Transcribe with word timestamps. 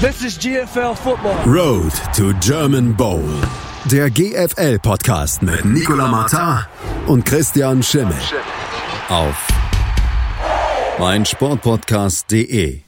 This 0.00 0.22
is 0.22 0.38
GFL 0.38 0.96
Football. 0.96 1.44
Road 1.44 1.90
to 2.14 2.32
German 2.34 2.92
Bowl. 2.92 3.28
Der 3.90 4.08
GFL-Podcast 4.08 5.42
mit 5.42 5.64
Nicola 5.64 6.06
Martin 6.06 6.64
und 7.08 7.24
Christian 7.24 7.82
Schimmel. 7.82 8.14
Auf 9.08 9.48
meinsportpodcast.de. 11.00 12.87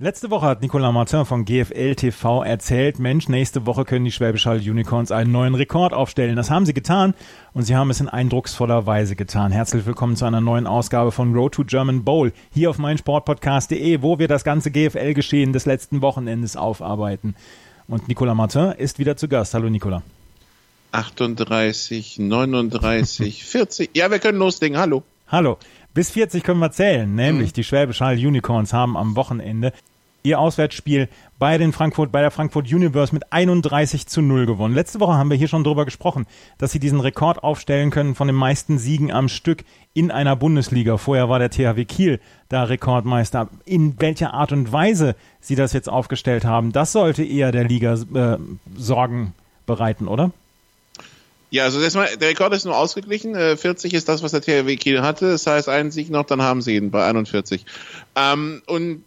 Letzte 0.00 0.28
Woche 0.32 0.46
hat 0.46 0.60
Nicolas 0.60 0.92
Martin 0.92 1.24
von 1.24 1.44
GFL 1.44 1.94
TV 1.94 2.42
erzählt, 2.42 2.98
Mensch, 2.98 3.28
nächste 3.28 3.64
Woche 3.64 3.84
können 3.84 4.04
die 4.04 4.10
Schwäbisch 4.10 4.44
Hall 4.44 4.58
Unicorns 4.58 5.12
einen 5.12 5.30
neuen 5.30 5.54
Rekord 5.54 5.92
aufstellen. 5.92 6.34
Das 6.34 6.50
haben 6.50 6.66
sie 6.66 6.74
getan 6.74 7.14
und 7.52 7.62
sie 7.62 7.76
haben 7.76 7.90
es 7.90 8.00
in 8.00 8.08
eindrucksvoller 8.08 8.86
Weise 8.86 9.14
getan. 9.14 9.52
Herzlich 9.52 9.86
willkommen 9.86 10.16
zu 10.16 10.24
einer 10.24 10.40
neuen 10.40 10.66
Ausgabe 10.66 11.12
von 11.12 11.32
Road 11.32 11.54
to 11.54 11.62
German 11.62 12.02
Bowl 12.02 12.32
hier 12.52 12.70
auf 12.70 12.78
meinsportpodcast.de, 12.78 14.02
wo 14.02 14.18
wir 14.18 14.26
das 14.26 14.42
ganze 14.42 14.72
GFL-Geschehen 14.72 15.52
des 15.52 15.64
letzten 15.64 16.02
Wochenendes 16.02 16.56
aufarbeiten. 16.56 17.36
Und 17.86 18.08
Nicolas 18.08 18.34
Martin 18.34 18.72
ist 18.72 18.98
wieder 18.98 19.16
zu 19.16 19.28
Gast. 19.28 19.54
Hallo 19.54 19.70
Nicolas. 19.70 20.02
38, 20.90 22.18
39, 22.18 23.44
40. 23.44 23.90
Ja, 23.94 24.10
wir 24.10 24.18
können 24.18 24.38
loslegen. 24.38 24.76
Hallo. 24.76 25.04
Hallo. 25.28 25.56
Bis 25.94 26.10
40 26.10 26.42
können 26.42 26.58
wir 26.58 26.72
zählen, 26.72 27.14
nämlich 27.14 27.50
mhm. 27.50 27.54
die 27.54 27.64
Schwäbisch 27.64 28.00
Hall 28.00 28.16
Unicorns 28.16 28.72
haben 28.72 28.96
am 28.96 29.14
Wochenende 29.14 29.72
ihr 30.24 30.40
Auswärtsspiel 30.40 31.08
bei 31.38 31.58
den 31.58 31.72
Frankfurt, 31.72 32.10
bei 32.10 32.20
der 32.20 32.30
Frankfurt 32.30 32.72
Universe 32.72 33.14
mit 33.14 33.32
31 33.32 34.06
zu 34.06 34.22
0 34.22 34.46
gewonnen. 34.46 34.74
Letzte 34.74 34.98
Woche 34.98 35.12
haben 35.12 35.30
wir 35.30 35.36
hier 35.36 35.48
schon 35.48 35.64
drüber 35.64 35.84
gesprochen, 35.84 36.26
dass 36.58 36.72
sie 36.72 36.78
diesen 36.80 36.98
Rekord 36.98 37.44
aufstellen 37.44 37.90
können 37.90 38.14
von 38.14 38.26
den 38.26 38.36
meisten 38.36 38.78
Siegen 38.78 39.12
am 39.12 39.28
Stück 39.28 39.64
in 39.92 40.10
einer 40.10 40.34
Bundesliga. 40.34 40.96
Vorher 40.96 41.28
war 41.28 41.38
der 41.38 41.50
THW 41.50 41.84
Kiel 41.84 42.20
da 42.48 42.64
Rekordmeister. 42.64 43.48
In 43.66 44.00
welcher 44.00 44.32
Art 44.32 44.50
und 44.50 44.72
Weise 44.72 45.14
sie 45.40 45.56
das 45.56 45.74
jetzt 45.74 45.90
aufgestellt 45.90 46.44
haben, 46.44 46.72
das 46.72 46.92
sollte 46.92 47.22
eher 47.22 47.52
der 47.52 47.64
Liga 47.64 47.92
äh, 47.92 48.38
Sorgen 48.76 49.34
bereiten, 49.66 50.08
oder? 50.08 50.32
Ja, 51.54 51.62
also 51.62 51.80
erstmal, 51.80 52.16
der 52.16 52.30
Rekord 52.30 52.52
ist 52.52 52.64
nur 52.64 52.76
ausgeglichen. 52.76 53.36
40 53.36 53.92
äh, 53.92 53.96
ist 53.96 54.08
das, 54.08 54.24
was 54.24 54.32
der 54.32 54.40
THW 54.40 54.74
Kiel 54.74 55.02
hatte. 55.02 55.30
Das 55.30 55.46
heißt, 55.46 55.68
einen 55.68 55.92
Sieg 55.92 56.10
noch, 56.10 56.24
dann 56.24 56.42
haben 56.42 56.60
sie 56.62 56.74
ihn 56.74 56.90
bei 56.90 57.04
41. 57.04 57.64
Ähm, 58.16 58.60
und 58.66 59.04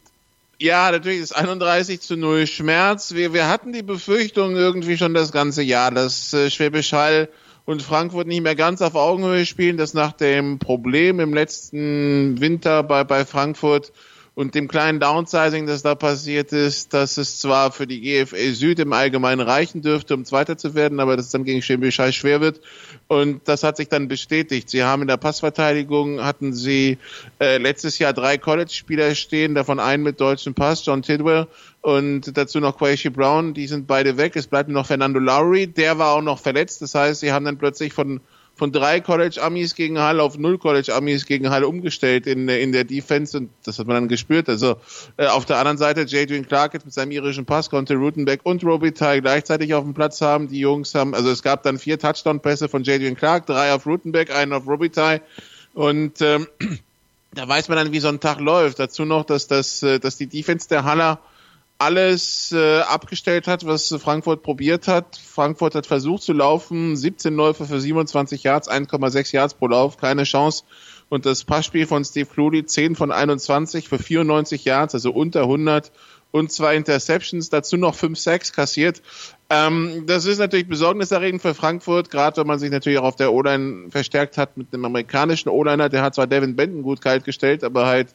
ja, 0.57 0.89
natürlich 0.89 1.19
ist 1.19 1.35
31 1.35 1.99
zu 1.99 2.15
0 2.15 2.47
Schmerz. 2.47 3.13
Wir, 3.13 3.33
wir 3.33 3.49
hatten 3.49 3.73
die 3.73 3.83
Befürchtung 3.83 4.55
irgendwie 4.55 4.97
schon 4.97 5.13
das 5.13 5.33
ganze 5.33 5.61
Jahr, 5.61 5.91
dass 5.91 6.33
äh, 6.33 6.49
Schwäbisch 6.49 6.93
Hall 6.93 7.27
und 7.65 7.81
Frankfurt 7.81 8.27
nicht 8.27 8.43
mehr 8.43 8.55
ganz 8.55 8.81
auf 8.81 8.95
Augenhöhe 8.95 9.45
spielen, 9.45 9.75
dass 9.75 9.93
nach 9.93 10.13
dem 10.13 10.57
Problem 10.57 11.19
im 11.19 11.33
letzten 11.33 12.39
Winter 12.39 12.81
bei, 12.81 13.03
bei 13.03 13.25
Frankfurt 13.25 13.91
und 14.37 14.53
dem 14.53 14.67
kleinen 14.67 14.99
Downsizing, 14.99 15.65
das 15.65 15.81
da 15.81 15.95
passiert 15.95 16.53
ist, 16.53 16.93
dass 16.93 17.17
es 17.17 17.39
zwar 17.39 17.71
für 17.71 17.87
die 17.87 18.01
GFL 18.01 18.53
Süd 18.53 18.77
im 18.77 18.93
Allgemeinen 18.93 19.41
reichen 19.41 19.81
dürfte, 19.81 20.13
um 20.13 20.25
Zweiter 20.25 20.59
zu 20.59 20.75
werden, 20.75 20.99
aber 20.99 21.17
dass 21.17 21.25
es 21.25 21.31
dann 21.31 21.43
gegen 21.43 21.63
Schembischei 21.63 22.11
schwer 22.11 22.39
wird. 22.39 22.61
Und 23.07 23.47
das 23.47 23.63
hat 23.63 23.77
sich 23.77 23.89
dann 23.89 24.07
bestätigt. 24.07 24.69
Sie 24.69 24.83
haben 24.83 25.01
in 25.01 25.07
der 25.07 25.17
Passverteidigung, 25.17 26.23
hatten 26.23 26.53
sie 26.53 26.99
äh, 27.39 27.57
letztes 27.57 27.97
Jahr 27.97 28.13
drei 28.13 28.37
College-Spieler 28.37 29.15
stehen, 29.15 29.55
davon 29.55 29.79
einen 29.79 30.03
mit 30.03 30.21
deutschem 30.21 30.53
Pass, 30.53 30.85
John 30.85 31.01
Tidwell, 31.01 31.47
und 31.81 32.37
dazu 32.37 32.59
noch 32.59 32.77
Quaishi 32.77 33.09
Brown, 33.09 33.55
die 33.55 33.65
sind 33.65 33.87
beide 33.87 34.17
weg. 34.17 34.35
Es 34.35 34.45
bleibt 34.45 34.69
noch 34.69 34.85
Fernando 34.85 35.17
Lowry, 35.17 35.65
der 35.65 35.97
war 35.97 36.13
auch 36.13 36.21
noch 36.21 36.37
verletzt. 36.37 36.83
Das 36.83 36.93
heißt, 36.93 37.21
sie 37.21 37.31
haben 37.31 37.45
dann 37.45 37.57
plötzlich 37.57 37.91
von 37.91 38.21
von 38.57 38.71
drei 38.71 38.99
College-Amis 38.99 39.75
gegen 39.75 39.99
Hall 39.99 40.19
auf 40.19 40.37
null 40.37 40.57
College-Amis 40.57 41.27
gegen 41.27 41.49
Hall 41.51 41.63
umgestellt 41.63 42.25
in, 42.25 42.49
in 42.49 42.71
der 42.71 42.83
Defense 42.83 43.37
und 43.37 43.49
das 43.63 43.77
hat 43.77 43.85
man 43.85 43.95
dann 43.95 44.07
gespürt. 44.07 44.49
Also 44.49 44.77
äh, 45.17 45.27
auf 45.27 45.45
der 45.45 45.57
anderen 45.57 45.77
Seite, 45.77 46.05
Jadrian 46.07 46.47
Clark 46.47 46.73
mit 46.73 46.91
seinem 46.91 47.11
irischen 47.11 47.45
Pass 47.45 47.69
konnte 47.69 47.95
Rutenbeck 47.95 48.41
und 48.43 48.63
Robitaille 48.63 49.21
gleichzeitig 49.21 49.75
auf 49.75 49.83
dem 49.83 49.93
Platz 49.93 50.21
haben. 50.21 50.47
Die 50.47 50.59
Jungs 50.59 50.95
haben, 50.95 51.13
also 51.13 51.29
es 51.29 51.43
gab 51.43 51.61
dann 51.63 51.77
vier 51.77 51.99
Touchdown-Pässe 51.99 52.67
von 52.67 52.83
Jadrian 52.83 53.15
Clark, 53.15 53.45
drei 53.45 53.71
auf 53.73 53.85
Rutenbeck, 53.85 54.35
einen 54.35 54.53
auf 54.53 54.67
Robitaille 54.67 55.21
und 55.75 56.19
ähm, 56.21 56.47
da 57.33 57.47
weiß 57.47 57.69
man 57.69 57.77
dann, 57.77 57.91
wie 57.91 57.99
so 57.99 58.07
ein 58.07 58.19
Tag 58.19 58.39
läuft. 58.39 58.79
Dazu 58.79 59.05
noch, 59.05 59.23
dass, 59.23 59.47
das, 59.47 59.83
äh, 59.83 59.99
dass 59.99 60.17
die 60.17 60.27
Defense 60.27 60.67
der 60.67 60.83
Haller 60.83 61.19
alles 61.79 62.51
äh, 62.51 62.79
abgestellt 62.79 63.47
hat, 63.47 63.65
was 63.65 63.93
Frankfurt 63.99 64.41
probiert 64.41 64.87
hat. 64.87 65.17
Frankfurt 65.17 65.75
hat 65.75 65.85
versucht 65.85 66.23
zu 66.23 66.33
laufen, 66.33 66.95
17 66.95 67.35
Läufe 67.35 67.65
für 67.65 67.79
27 67.79 68.43
Yards, 68.43 68.69
1,6 68.69 69.33
Yards 69.33 69.53
pro 69.53 69.67
Lauf, 69.67 69.97
keine 69.97 70.23
Chance. 70.23 70.63
Und 71.09 71.25
das 71.25 71.43
Passspiel 71.43 71.87
von 71.87 72.03
Steve 72.03 72.25
Cludy, 72.25 72.65
10 72.65 72.95
von 72.95 73.11
21 73.11 73.87
für 73.87 73.99
94 73.99 74.65
Yards, 74.65 74.93
also 74.95 75.11
unter 75.11 75.43
100 75.43 75.91
und 76.31 76.51
zwei 76.51 76.75
Interceptions, 76.75 77.49
dazu 77.49 77.77
noch 77.77 77.95
5 77.95 78.17
Sacks 78.17 78.51
kassiert. 78.51 79.01
Ähm, 79.49 80.03
das 80.07 80.25
ist 80.25 80.39
natürlich 80.39 80.67
besorgniserregend 80.67 81.41
für 81.41 81.53
Frankfurt, 81.53 82.09
gerade 82.09 82.37
wenn 82.37 82.47
man 82.47 82.59
sich 82.59 82.69
natürlich 82.69 82.99
auch 82.99 83.05
auf 83.05 83.15
der 83.15 83.31
O-Line 83.31 83.89
verstärkt 83.89 84.37
hat 84.37 84.57
mit 84.57 84.73
einem 84.73 84.83
amerikanischen 84.83 85.47
O-Liner. 85.49 85.87
Der 85.87 86.01
hat 86.01 86.15
zwar 86.15 86.27
Devin 86.27 86.57
Benton 86.57 86.83
gut 86.83 86.99
kalt 86.99 87.23
gestellt, 87.23 87.63
aber 87.63 87.85
halt 87.85 88.09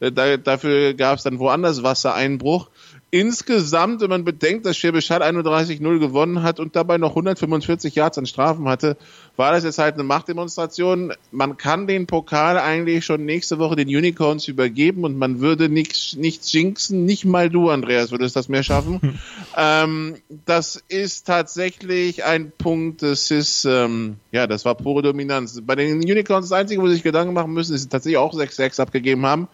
äh, 0.00 0.12
da, 0.12 0.36
dafür 0.36 0.92
gab 0.92 1.16
es 1.18 1.24
dann 1.24 1.38
woanders 1.38 1.82
Wassereinbruch 1.82 2.68
insgesamt, 3.14 4.00
wenn 4.00 4.10
man 4.10 4.24
bedenkt, 4.24 4.66
dass 4.66 4.76
Schwäbisch 4.76 5.08
Hall 5.10 5.22
31-0 5.22 6.00
gewonnen 6.00 6.42
hat 6.42 6.58
und 6.58 6.74
dabei 6.74 6.98
noch 6.98 7.10
145 7.10 7.94
Yards 7.94 8.18
an 8.18 8.26
Strafen 8.26 8.66
hatte, 8.66 8.96
war 9.36 9.52
das 9.52 9.62
jetzt 9.62 9.78
halt 9.78 9.94
eine 9.94 10.02
Machtdemonstration. 10.02 11.12
Man 11.30 11.56
kann 11.56 11.86
den 11.86 12.08
Pokal 12.08 12.58
eigentlich 12.58 13.04
schon 13.04 13.24
nächste 13.24 13.60
Woche 13.60 13.76
den 13.76 13.86
Unicorns 13.86 14.48
übergeben 14.48 15.04
und 15.04 15.16
man 15.16 15.38
würde 15.38 15.68
nichts 15.68 16.16
nichts 16.16 16.52
jinxen. 16.52 17.04
Nicht 17.04 17.24
mal 17.24 17.50
du, 17.50 17.70
Andreas, 17.70 18.10
würdest 18.10 18.34
das 18.34 18.48
mehr 18.48 18.64
schaffen. 18.64 19.20
ähm, 19.56 20.16
das 20.44 20.82
ist 20.88 21.24
tatsächlich 21.24 22.24
ein 22.24 22.50
Punkt, 22.50 23.02
das 23.02 23.30
ist, 23.30 23.64
ähm, 23.64 24.16
ja, 24.32 24.48
das 24.48 24.64
war 24.64 24.74
pure 24.74 25.02
Dominanz. 25.02 25.62
Bei 25.64 25.76
den 25.76 25.98
Unicorns 25.98 26.48
das 26.48 26.58
Einzige, 26.58 26.82
wo 26.82 26.88
sie 26.88 26.94
sich 26.94 27.04
Gedanken 27.04 27.32
machen 27.32 27.52
müssen, 27.52 27.76
ist, 27.76 27.92
dass 27.92 28.02
sie 28.02 28.14
tatsächlich 28.14 28.18
auch 28.18 28.34
6-6 28.34 28.80
abgegeben 28.80 29.24
haben. 29.24 29.46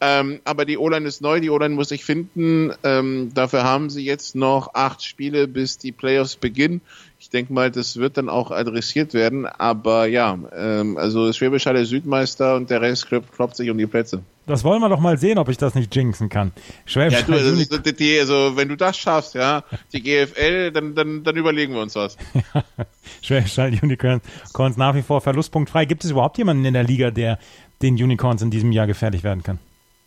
Ähm, 0.00 0.40
aber 0.44 0.64
die 0.64 0.76
O-Line 0.76 1.06
ist 1.06 1.22
neu, 1.22 1.40
die 1.40 1.50
O-Line 1.50 1.74
muss 1.74 1.88
sich 1.88 2.04
finden. 2.04 2.72
Ähm, 2.82 3.30
dafür 3.32 3.64
haben 3.64 3.90
sie 3.90 4.04
jetzt 4.04 4.34
noch 4.34 4.74
acht 4.74 5.02
Spiele, 5.02 5.48
bis 5.48 5.78
die 5.78 5.92
Playoffs 5.92 6.36
beginnen. 6.36 6.80
Ich 7.18 7.30
denke 7.30 7.54
mal, 7.54 7.70
das 7.70 7.96
wird 7.96 8.18
dann 8.18 8.28
auch 8.28 8.50
adressiert 8.50 9.14
werden. 9.14 9.46
Aber 9.46 10.06
ja, 10.06 10.38
ähm, 10.54 10.98
also 10.98 11.32
Schwäbisch 11.32 11.64
Hall 11.64 11.82
Südmeister 11.86 12.56
und 12.56 12.68
der 12.68 12.82
Rest 12.82 13.06
klopft 13.06 13.56
sich 13.56 13.70
um 13.70 13.78
die 13.78 13.86
Plätze. 13.86 14.22
Das 14.46 14.62
wollen 14.62 14.82
wir 14.82 14.90
doch 14.90 15.00
mal 15.00 15.16
sehen, 15.16 15.38
ob 15.38 15.48
ich 15.48 15.56
das 15.56 15.74
nicht 15.74 15.94
jinxen 15.96 16.28
kann. 16.28 16.52
Schwäbisch 16.84 17.20
ja, 17.20 17.22
du, 17.22 17.32
also, 17.32 17.56
die, 17.92 18.18
also 18.18 18.52
wenn 18.56 18.68
du 18.68 18.76
das 18.76 18.98
schaffst, 18.98 19.34
ja, 19.34 19.64
die 19.94 20.02
GFL, 20.02 20.70
dann, 20.70 20.94
dann, 20.94 21.24
dann 21.24 21.36
überlegen 21.36 21.72
wir 21.72 21.80
uns 21.80 21.94
was. 21.94 22.18
Schwäbisch 23.22 23.56
Hall 23.56 23.72
Unicorns 23.80 24.22
nach 24.76 24.94
wie 24.94 25.02
vor 25.02 25.22
verlustpunktfrei. 25.22 25.86
Gibt 25.86 26.04
es 26.04 26.10
überhaupt 26.10 26.36
jemanden 26.36 26.66
in 26.66 26.74
der 26.74 26.84
Liga, 26.84 27.10
der 27.10 27.38
den 27.80 27.94
Unicorns 27.94 28.42
in 28.42 28.50
diesem 28.50 28.70
Jahr 28.70 28.86
gefährlich 28.86 29.24
werden 29.24 29.42
kann? 29.42 29.58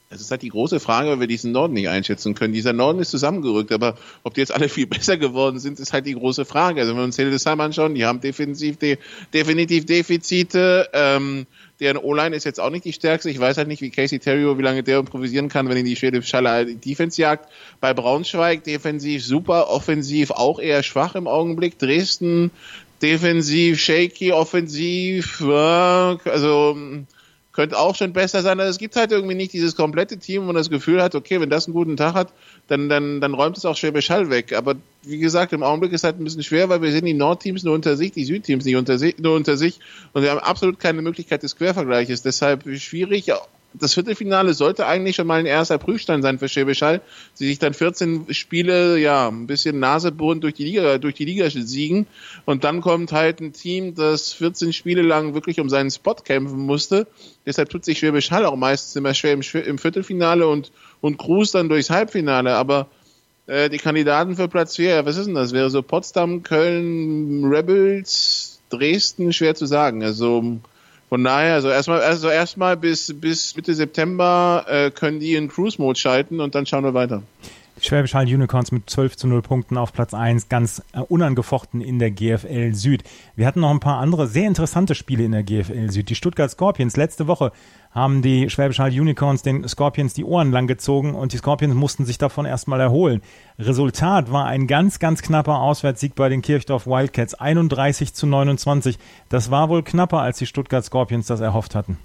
Das 0.10 0.22
ist 0.22 0.32
halt 0.32 0.42
die 0.42 0.50
große 0.50 0.80
Frage, 0.80 1.10
weil 1.10 1.20
wir 1.20 1.28
diesen 1.28 1.52
Norden 1.52 1.74
nicht 1.74 1.90
einschätzen 1.90 2.34
können. 2.34 2.54
Dieser 2.54 2.72
Norden 2.72 3.00
ist 3.00 3.12
zusammengerückt, 3.12 3.74
aber 3.74 3.98
ob 4.24 4.34
die 4.34 4.40
jetzt 4.40 4.54
alle 4.54 4.70
viel 4.70 4.88
besser 4.88 5.18
geworden 5.18 5.60
sind, 5.60 5.80
ist 5.80 5.92
halt 5.92 6.06
die 6.06 6.14
große 6.14 6.46
Frage. 6.46 6.80
Also 6.80 6.94
wenn 6.94 7.00
wir 7.00 7.04
uns 7.04 7.18
Hildesheim 7.18 7.60
anschauen, 7.60 7.94
die 7.94 8.06
haben 8.06 8.22
defensiv 8.22 8.78
de 8.78 8.98
definitiv 9.34 9.86
Defizite. 9.86 10.90
Ähm, 10.94 11.46
deren 11.82 11.98
O-Line 11.98 12.36
ist 12.36 12.46
jetzt 12.46 12.60
auch 12.60 12.70
nicht 12.70 12.86
die 12.86 12.94
stärkste. 12.94 13.30
Ich 13.30 13.40
weiß 13.40 13.58
halt 13.58 13.68
nicht, 13.68 13.82
wie 13.82 13.90
Casey 13.90 14.20
Terrio, 14.20 14.58
wie 14.58 14.64
lange 14.64 14.82
der 14.82 15.00
improvisieren 15.00 15.50
kann, 15.50 15.68
wenn 15.68 15.78
ihn 15.78 15.86
die 15.86 15.96
Schwede 15.96 16.24
Schalle 16.24 16.66
Defense 16.76 17.22
jagt. 17.22 17.52
Bei 17.82 17.94
Braunschweig 17.94 18.64
defensiv 18.64 19.26
super, 19.26 19.70
offensiv 19.70 20.32
auch 20.32 20.60
eher 20.60 20.84
schwach 20.84 21.16
im 21.16 21.28
Augenblick. 21.28 21.78
Dresden 21.78 22.52
defensiv 23.02 23.80
shaky, 23.80 24.32
offensiv, 24.32 25.42
also 25.42 26.78
könnte 27.58 27.80
auch 27.80 27.96
schon 27.96 28.14
besser 28.14 28.44
sein. 28.44 28.60
Also 28.60 28.70
es 28.70 28.78
gibt 28.78 28.96
halt 28.96 29.12
irgendwie 29.12 29.34
nicht 29.34 29.52
dieses 29.52 29.76
komplette 29.76 30.20
Team, 30.20 30.44
wo 30.44 30.46
man 30.46 30.56
das 30.56 30.70
Gefühl 30.70 31.02
hat, 31.02 31.16
okay, 31.16 31.42
wenn 31.42 31.50
das 31.50 31.66
einen 31.66 31.74
guten 31.74 31.98
Tag 31.98 32.14
hat, 32.14 32.32
dann, 32.68 32.88
dann, 32.88 33.20
dann 33.20 33.34
räumt 33.34 33.58
es 33.58 33.66
auch 33.66 33.76
Schwäbisch 33.76 34.12
Hall 34.12 34.30
weg. 34.30 34.54
Aber 34.54 34.76
wie 35.02 35.18
gesagt, 35.18 35.54
im 35.54 35.64
Augenblick 35.64 35.92
ist 35.92 36.02
es 36.02 36.04
halt 36.04 36.20
ein 36.20 36.24
bisschen 36.24 36.44
schwer, 36.44 36.70
weil 36.70 36.84
wir 36.84 36.92
sehen 36.92 37.06
die 37.06 37.16
Nordteams 37.16 37.64
nur 37.64 37.74
unter 37.74 37.98
sich, 37.98 38.12
die 38.12 38.26
Südteams 38.26 38.64
nicht 38.64 38.76
unter 38.76 39.00
sich, 39.00 39.18
nur 39.18 39.36
unter 39.36 39.58
sich 39.58 39.80
und 40.14 40.22
wir 40.22 40.30
haben 40.30 40.40
absolut 40.40 40.80
keine 40.80 41.02
Möglichkeit 41.02 41.42
des 41.42 41.56
Quervergleiches. 41.56 42.22
Deshalb 42.22 42.62
schwierig, 42.78 43.34
das 43.80 43.94
Viertelfinale 43.94 44.54
sollte 44.54 44.86
eigentlich 44.86 45.16
schon 45.16 45.28
mal 45.28 45.40
ein 45.40 45.46
erster 45.46 45.78
Prüfstein 45.78 46.22
sein 46.22 46.40
für 46.40 46.50
Schwäbisch 46.50 46.82
Hall, 46.82 47.02
die 47.40 47.48
sich 47.48 47.60
dann 47.60 47.74
14 47.74 48.34
Spiele, 48.34 48.98
ja, 48.98 49.28
ein 49.28 49.48
bisschen 49.48 49.80
Nasebohren 49.80 50.42
durch 50.42 50.56
die 50.56 50.66
Liga, 50.66 50.98
durch 50.98 51.16
die 51.16 51.26
Liga 51.26 51.50
siegen. 51.50 52.08
Und 52.46 52.64
dann 52.64 52.82
kommt 52.82 53.12
halt 53.12 53.40
ein 53.40 53.54
Team, 53.54 53.96
das 53.96 54.34
14 54.34 54.74
Spiele 54.74 55.02
lang 55.02 55.34
wirklich 55.34 55.60
um 55.60 55.70
seinen 55.70 55.92
Spot 55.92 56.16
kämpfen 56.16 56.60
musste. 56.60 57.08
Deshalb 57.46 57.70
tut 57.70 57.86
sich 57.86 58.00
Schwäbisch 58.00 58.32
Hall 58.32 58.46
auch 58.46 58.56
meistens 58.56 58.96
immer 58.96 59.14
schwer 59.14 59.34
im, 59.34 59.42
im 59.42 59.78
Viertelfinale 59.78 60.48
und, 60.48 60.72
und 61.02 61.18
Cruz 61.18 61.52
dann 61.52 61.70
durchs 61.70 61.90
Halbfinale. 61.90 62.56
Aber 62.56 62.88
äh, 63.48 63.70
die 63.70 63.78
Kandidaten 63.78 64.36
für 64.36 64.48
Platz 64.48 64.76
4, 64.76 65.06
was 65.06 65.18
ist 65.18 65.26
denn 65.26 65.36
das? 65.36 65.54
Wäre 65.54 65.70
so 65.70 65.82
Potsdam, 65.82 66.44
Köln, 66.44 67.46
Rebels, 67.46 68.60
Dresden, 68.70 69.34
schwer 69.34 69.56
zu 69.56 69.66
sagen. 69.66 70.04
Also 70.04 70.60
von 71.10 71.24
daher, 71.24 71.54
also 71.54 71.70
erstmal, 71.70 72.02
also 72.02 72.30
erstmal 72.30 72.76
bis, 72.76 73.14
bis 73.16 73.56
Mitte 73.56 73.74
September 73.74 74.66
äh, 74.68 74.92
können 74.92 75.20
die 75.20 75.36
in 75.36 75.48
Cruise 75.48 75.82
Mode 75.82 75.98
schalten 75.98 76.42
und 76.42 76.54
dann 76.56 76.66
schauen 76.66 76.84
wir 76.84 76.94
weiter. 76.94 77.24
Schwäbisch 77.80 78.14
Hall 78.16 78.26
Unicorns 78.26 78.72
mit 78.72 78.90
12 78.90 79.18
zu 79.18 79.28
0 79.28 79.42
Punkten 79.42 79.78
auf 79.78 79.94
Platz 79.94 80.14
1, 80.14 80.50
ganz 80.50 80.82
äh, 80.94 81.00
unangefochten 81.00 81.82
in 81.82 82.00
der 82.00 82.12
GFL 82.12 82.74
Süd. 82.74 83.04
Wir 83.36 83.46
hatten 83.46 83.60
noch 83.60 83.70
ein 83.70 83.80
paar 83.80 84.00
andere 84.00 84.28
sehr 84.28 84.48
interessante 84.48 84.96
Spiele 84.96 85.24
in 85.24 85.32
der 85.32 85.44
GFL 85.44 85.92
Süd. 85.92 86.10
Die 86.10 86.16
Stuttgart 86.16 86.50
Scorpions 86.50 86.98
letzte 86.98 87.28
Woche 87.28 87.52
haben 87.92 88.22
die 88.22 88.50
Schwäbisch 88.50 88.80
Hall 88.80 88.90
Unicorns 88.92 89.44
den 89.44 89.68
Scorpions 89.68 90.14
die 90.14 90.24
Ohren 90.24 90.52
lang 90.52 90.68
gezogen 90.68 91.14
und 91.14 91.34
die 91.34 91.38
Scorpions 91.38 91.76
mussten 91.76 92.06
sich 92.06 92.18
davon 92.18 92.46
erstmal 92.46 92.80
erholen. 92.80 93.22
Resultat 93.60 94.32
war 94.32 94.46
ein 94.46 94.68
ganz, 94.68 95.00
ganz 95.00 95.22
knapper 95.22 95.60
Auswärtssieg 95.60 96.16
bei 96.16 96.30
den 96.30 96.42
Kirchdorf 96.42 96.88
Wildcats, 96.88 97.36
31 97.36 98.14
zu 98.14 98.26
29. 98.28 98.98
Das 99.30 99.52
war 99.52 99.70
wohl 99.70 99.84
knapper, 99.84 100.20
als 100.20 100.40
die 100.40 100.46
Stuttgart 100.46 100.84
Scorpions 100.84 101.28
das 101.28 101.42
erhofft 101.42 101.76
hatten. 101.76 101.98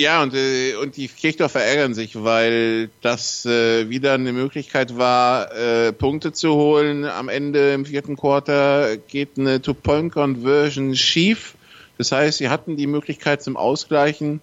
Ja, 0.00 0.22
und, 0.22 0.32
äh, 0.32 0.76
und 0.76 0.96
die 0.96 1.08
Kirchdorfer 1.08 1.60
ärgern 1.60 1.92
sich, 1.92 2.24
weil 2.24 2.88
das 3.02 3.44
äh, 3.44 3.90
wieder 3.90 4.14
eine 4.14 4.32
Möglichkeit 4.32 4.96
war, 4.96 5.54
äh, 5.54 5.92
Punkte 5.92 6.32
zu 6.32 6.54
holen. 6.54 7.04
Am 7.04 7.28
Ende 7.28 7.74
im 7.74 7.84
vierten 7.84 8.16
Quarter 8.16 8.96
geht 8.96 9.36
eine 9.36 9.60
Two-Point-Conversion 9.60 10.96
schief. 10.96 11.54
Das 11.98 12.12
heißt, 12.12 12.38
sie 12.38 12.48
hatten 12.48 12.78
die 12.78 12.86
Möglichkeit 12.86 13.42
zum 13.42 13.58
Ausgleichen, 13.58 14.40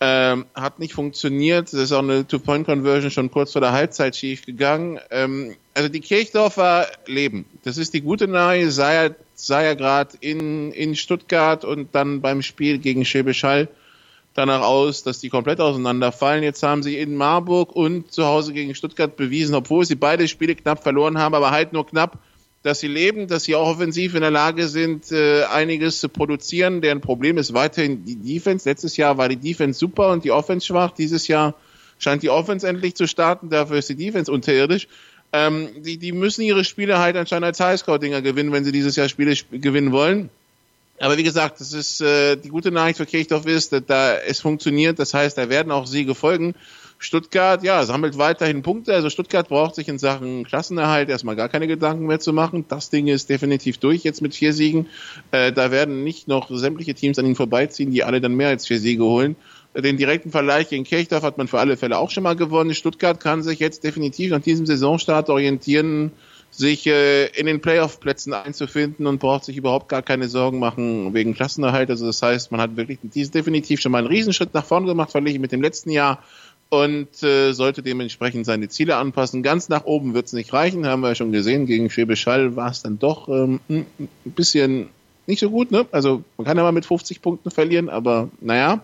ähm, 0.00 0.44
hat 0.54 0.78
nicht 0.78 0.92
funktioniert. 0.92 1.72
Das 1.72 1.80
ist 1.80 1.92
auch 1.92 2.00
eine 2.00 2.26
Two-Point-Conversion 2.26 3.10
schon 3.10 3.30
kurz 3.30 3.52
vor 3.52 3.62
der 3.62 3.72
Halbzeit 3.72 4.14
schief 4.14 4.44
gegangen. 4.44 5.00
Ähm, 5.10 5.56
also 5.72 5.88
die 5.88 6.00
Kirchdorfer 6.00 6.86
leben. 7.06 7.46
Das 7.62 7.78
ist 7.78 7.94
die 7.94 8.02
gute 8.02 8.28
Nachricht. 8.28 8.72
Sei 8.72 9.06
ja, 9.06 9.14
sei 9.36 9.64
ja 9.64 9.72
gerade 9.72 10.18
in, 10.20 10.70
in 10.72 10.96
Stuttgart 10.96 11.64
und 11.64 11.94
dann 11.94 12.20
beim 12.20 12.42
Spiel 12.42 12.76
gegen 12.76 13.06
Schäbisch 13.06 13.42
Hall 13.42 13.68
danach 14.34 14.62
aus, 14.62 15.02
dass 15.02 15.20
die 15.20 15.28
komplett 15.28 15.60
auseinanderfallen. 15.60 16.42
Jetzt 16.42 16.62
haben 16.62 16.82
sie 16.82 16.98
in 16.98 17.16
Marburg 17.16 17.74
und 17.74 18.12
zu 18.12 18.24
Hause 18.24 18.52
gegen 18.52 18.74
Stuttgart 18.74 19.16
bewiesen, 19.16 19.54
obwohl 19.54 19.84
sie 19.84 19.94
beide 19.94 20.28
Spiele 20.28 20.54
knapp 20.54 20.82
verloren 20.82 21.18
haben, 21.18 21.34
aber 21.34 21.50
halt 21.50 21.72
nur 21.72 21.86
knapp, 21.86 22.18
dass 22.62 22.80
sie 22.80 22.88
leben, 22.88 23.26
dass 23.26 23.44
sie 23.44 23.56
auch 23.56 23.68
offensiv 23.68 24.14
in 24.14 24.20
der 24.20 24.30
Lage 24.30 24.68
sind, 24.68 25.10
äh, 25.10 25.44
einiges 25.44 25.98
zu 25.98 26.08
produzieren. 26.08 26.80
Deren 26.80 27.00
Problem 27.00 27.36
ist 27.36 27.54
weiterhin 27.54 28.04
die 28.04 28.16
Defense. 28.16 28.68
Letztes 28.68 28.96
Jahr 28.96 29.18
war 29.18 29.28
die 29.28 29.36
Defense 29.36 29.78
super 29.78 30.10
und 30.10 30.24
die 30.24 30.30
Offense 30.30 30.66
schwach. 30.66 30.92
Dieses 30.92 31.26
Jahr 31.28 31.54
scheint 31.98 32.22
die 32.22 32.30
Offense 32.30 32.66
endlich 32.66 32.94
zu 32.94 33.08
starten. 33.08 33.50
Dafür 33.50 33.78
ist 33.78 33.88
die 33.88 33.96
Defense 33.96 34.30
unterirdisch. 34.30 34.86
Ähm, 35.32 35.70
die, 35.82 35.96
die 35.96 36.12
müssen 36.12 36.42
ihre 36.42 36.64
Spiele 36.64 36.98
halt 36.98 37.16
anscheinend 37.16 37.46
als 37.46 37.60
Highscore-Dinger 37.60 38.22
gewinnen, 38.22 38.52
wenn 38.52 38.64
sie 38.64 38.72
dieses 38.72 38.96
Jahr 38.96 39.08
Spiele 39.08 39.34
gewinnen 39.50 39.90
wollen. 39.90 40.30
Aber 41.02 41.18
wie 41.18 41.24
gesagt, 41.24 41.58
das 41.60 41.72
ist 41.72 42.00
äh, 42.00 42.36
die 42.36 42.48
gute 42.48 42.70
Nachricht 42.70 42.98
für 42.98 43.06
Kirchdorf 43.06 43.46
ist, 43.46 43.72
dass 43.72 43.82
da 43.86 44.14
es 44.18 44.40
funktioniert. 44.40 45.00
Das 45.00 45.12
heißt, 45.12 45.36
da 45.36 45.48
werden 45.48 45.72
auch 45.72 45.88
Siege 45.88 46.14
folgen. 46.14 46.54
Stuttgart, 46.98 47.64
ja, 47.64 47.84
sammelt 47.84 48.18
weiterhin 48.18 48.62
Punkte. 48.62 48.94
Also 48.94 49.10
Stuttgart 49.10 49.48
braucht 49.48 49.74
sich 49.74 49.88
in 49.88 49.98
Sachen 49.98 50.44
Klassenerhalt 50.44 51.08
erstmal 51.08 51.34
gar 51.34 51.48
keine 51.48 51.66
Gedanken 51.66 52.06
mehr 52.06 52.20
zu 52.20 52.32
machen. 52.32 52.66
Das 52.68 52.88
Ding 52.88 53.08
ist 53.08 53.28
definitiv 53.28 53.78
durch 53.78 54.04
jetzt 54.04 54.22
mit 54.22 54.36
vier 54.36 54.52
Siegen. 54.52 54.86
Äh, 55.32 55.50
da 55.50 55.72
werden 55.72 56.04
nicht 56.04 56.28
noch 56.28 56.48
sämtliche 56.52 56.94
Teams 56.94 57.18
an 57.18 57.26
ihnen 57.26 57.34
vorbeiziehen, 57.34 57.90
die 57.90 58.04
alle 58.04 58.20
dann 58.20 58.34
mehr 58.34 58.50
als 58.50 58.68
vier 58.68 58.78
Siege 58.78 59.02
holen. 59.02 59.34
Den 59.76 59.96
direkten 59.96 60.30
Vergleich 60.30 60.68
gegen 60.68 60.84
Kirchdorf 60.84 61.24
hat 61.24 61.36
man 61.36 61.48
für 61.48 61.58
alle 61.58 61.76
Fälle 61.76 61.98
auch 61.98 62.10
schon 62.10 62.22
mal 62.22 62.36
gewonnen. 62.36 62.74
Stuttgart 62.74 63.18
kann 63.18 63.42
sich 63.42 63.58
jetzt 63.58 63.82
definitiv 63.82 64.30
nach 64.30 64.40
diesem 64.40 64.66
Saisonstart 64.66 65.30
orientieren 65.30 66.12
sich 66.52 66.86
äh, 66.86 67.26
in 67.28 67.46
den 67.46 67.60
Playoff-Plätzen 67.60 68.34
einzufinden 68.34 69.06
und 69.06 69.18
braucht 69.18 69.44
sich 69.44 69.56
überhaupt 69.56 69.88
gar 69.88 70.02
keine 70.02 70.28
Sorgen 70.28 70.58
machen 70.58 71.14
wegen 71.14 71.34
Klassenerhalt. 71.34 71.90
Also 71.90 72.06
das 72.06 72.20
heißt, 72.22 72.52
man 72.52 72.60
hat 72.60 72.76
wirklich 72.76 72.98
definitiv 73.02 73.80
schon 73.80 73.90
mal 73.90 73.98
einen 73.98 74.08
Riesenschritt 74.08 74.52
nach 74.52 74.64
vorne 74.64 74.86
gemacht, 74.86 75.10
verglichen 75.10 75.40
mit 75.40 75.52
dem 75.52 75.62
letzten 75.62 75.90
Jahr 75.90 76.22
und 76.68 77.22
äh, 77.22 77.52
sollte 77.52 77.82
dementsprechend 77.82 78.46
seine 78.46 78.68
Ziele 78.68 78.96
anpassen. 78.96 79.42
Ganz 79.42 79.68
nach 79.68 79.84
oben 79.84 80.14
wird 80.14 80.26
es 80.26 80.32
nicht 80.34 80.52
reichen, 80.52 80.86
haben 80.86 81.00
wir 81.00 81.08
ja 81.08 81.14
schon 81.14 81.32
gesehen. 81.32 81.66
Gegen 81.66 81.90
Schwäbisch 81.90 82.26
Hall 82.26 82.54
war 82.54 82.70
es 82.70 82.82
dann 82.82 82.98
doch 82.98 83.28
ähm, 83.28 83.60
ein 83.68 83.86
bisschen 84.24 84.88
nicht 85.26 85.40
so 85.40 85.50
gut. 85.50 85.70
Ne? 85.70 85.86
Also 85.90 86.22
man 86.36 86.46
kann 86.46 86.56
ja 86.56 86.62
mal 86.62 86.72
mit 86.72 86.86
50 86.86 87.22
Punkten 87.22 87.50
verlieren, 87.50 87.88
aber 87.88 88.30
naja. 88.40 88.82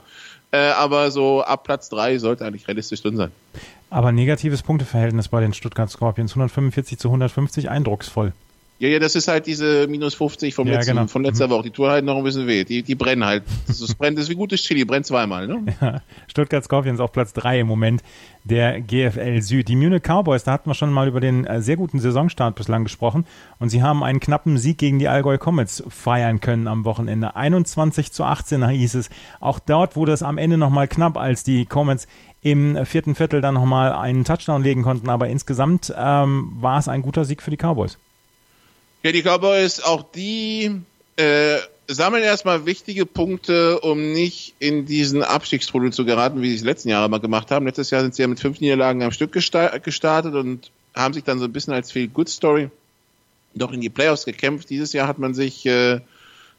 Äh, 0.50 0.70
aber 0.70 1.10
so 1.10 1.42
ab 1.42 1.64
Platz 1.64 1.90
3 1.90 2.18
sollte 2.18 2.46
eigentlich 2.46 2.68
realistisch 2.68 3.02
drin 3.02 3.16
sein. 3.16 3.30
Aber 3.90 4.12
negatives 4.12 4.62
Punkteverhältnis 4.62 5.28
bei 5.28 5.40
den 5.40 5.54
Stuttgart 5.54 5.90
Scorpions, 5.90 6.32
145 6.32 6.98
zu 6.98 7.08
150, 7.08 7.70
eindrucksvoll. 7.70 8.32
Ja, 8.80 8.88
ja, 8.88 9.00
das 9.00 9.16
ist 9.16 9.26
halt 9.26 9.46
diese 9.48 9.88
minus 9.88 10.14
50 10.14 10.54
vom 10.54 10.68
Ja, 10.68 10.74
letzten, 10.74 10.94
genau. 10.94 11.08
von 11.08 11.24
letzter 11.24 11.48
Mhm. 11.48 11.50
Woche. 11.50 11.62
Die 11.64 11.70
tun 11.70 11.88
halt 11.88 12.04
noch 12.04 12.16
ein 12.16 12.22
bisschen 12.22 12.46
weh. 12.46 12.62
Die, 12.62 12.84
die 12.84 12.94
brennen 12.94 13.24
halt. 13.24 13.42
Das, 13.66 13.80
ist, 13.80 13.96
brennt, 13.96 14.16
das 14.16 14.26
ist 14.26 14.30
wie 14.30 14.36
gutes 14.36 14.62
Chili, 14.62 14.84
brennt 14.84 15.04
zweimal. 15.04 15.48
Ne? 15.48 15.64
Ja, 15.80 16.00
Stuttgart 16.28 16.62
Scorpions 16.62 17.00
auf 17.00 17.10
Platz 17.10 17.32
3 17.32 17.60
im 17.60 17.66
Moment 17.66 18.04
der 18.44 18.80
GFL 18.80 19.42
Süd. 19.42 19.66
Die 19.66 19.74
Munich 19.74 20.02
Cowboys, 20.04 20.44
da 20.44 20.52
hatten 20.52 20.70
wir 20.70 20.74
schon 20.74 20.92
mal 20.92 21.08
über 21.08 21.18
den 21.18 21.44
äh, 21.44 21.60
sehr 21.60 21.76
guten 21.76 21.98
Saisonstart 21.98 22.54
bislang 22.54 22.84
gesprochen 22.84 23.26
und 23.58 23.68
sie 23.68 23.82
haben 23.82 24.04
einen 24.04 24.20
knappen 24.20 24.58
Sieg 24.58 24.78
gegen 24.78 25.00
die 25.00 25.08
Allgäu 25.08 25.38
Comets 25.38 25.82
feiern 25.88 26.40
können 26.40 26.68
am 26.68 26.84
Wochenende. 26.84 27.34
21 27.34 28.12
zu 28.12 28.22
18 28.22 28.66
hieß 28.68 28.94
es. 28.94 29.10
Auch 29.40 29.58
dort 29.58 29.96
wurde 29.96 30.12
es 30.12 30.22
am 30.22 30.38
Ende 30.38 30.56
nochmal 30.56 30.86
knapp, 30.86 31.16
als 31.16 31.42
die 31.42 31.66
Comets 31.66 32.06
im 32.42 32.84
vierten 32.86 33.14
Viertel 33.14 33.40
dann 33.40 33.54
nochmal 33.54 33.92
einen 33.92 34.24
Touchdown 34.24 34.62
legen 34.62 34.82
konnten, 34.82 35.08
aber 35.08 35.28
insgesamt 35.28 35.92
ähm, 35.96 36.52
war 36.60 36.78
es 36.78 36.88
ein 36.88 37.02
guter 37.02 37.24
Sieg 37.24 37.42
für 37.42 37.50
die 37.50 37.56
Cowboys. 37.56 37.98
Ja, 39.02 39.12
die 39.12 39.22
Cowboys, 39.22 39.80
auch 39.80 40.02
die 40.02 40.80
äh, 41.16 41.58
sammeln 41.88 42.22
erstmal 42.22 42.66
wichtige 42.66 43.06
Punkte, 43.06 43.80
um 43.80 44.12
nicht 44.12 44.54
in 44.58 44.86
diesen 44.86 45.22
Abstiegstrudel 45.22 45.92
zu 45.92 46.04
geraten, 46.04 46.42
wie 46.42 46.50
sie 46.50 46.56
es 46.56 46.62
letzten 46.62 46.90
Jahre 46.90 47.08
mal 47.08 47.20
gemacht 47.20 47.50
haben. 47.50 47.66
Letztes 47.66 47.90
Jahr 47.90 48.02
sind 48.02 48.14
sie 48.14 48.22
ja 48.22 48.28
mit 48.28 48.40
fünf 48.40 48.60
Niederlagen 48.60 49.02
am 49.02 49.10
Stück 49.10 49.32
gesta 49.32 49.78
gestartet 49.78 50.34
und 50.34 50.70
haben 50.94 51.14
sich 51.14 51.24
dann 51.24 51.38
so 51.38 51.46
ein 51.46 51.52
bisschen 51.52 51.74
als 51.74 51.92
Feel 51.92 52.08
Good 52.08 52.28
Story 52.28 52.70
doch 53.54 53.72
in 53.72 53.80
die 53.80 53.88
Playoffs 53.88 54.24
gekämpft. 54.24 54.70
Dieses 54.70 54.92
Jahr 54.92 55.08
hat 55.08 55.18
man 55.18 55.34
sich 55.34 55.64
äh, 55.66 56.00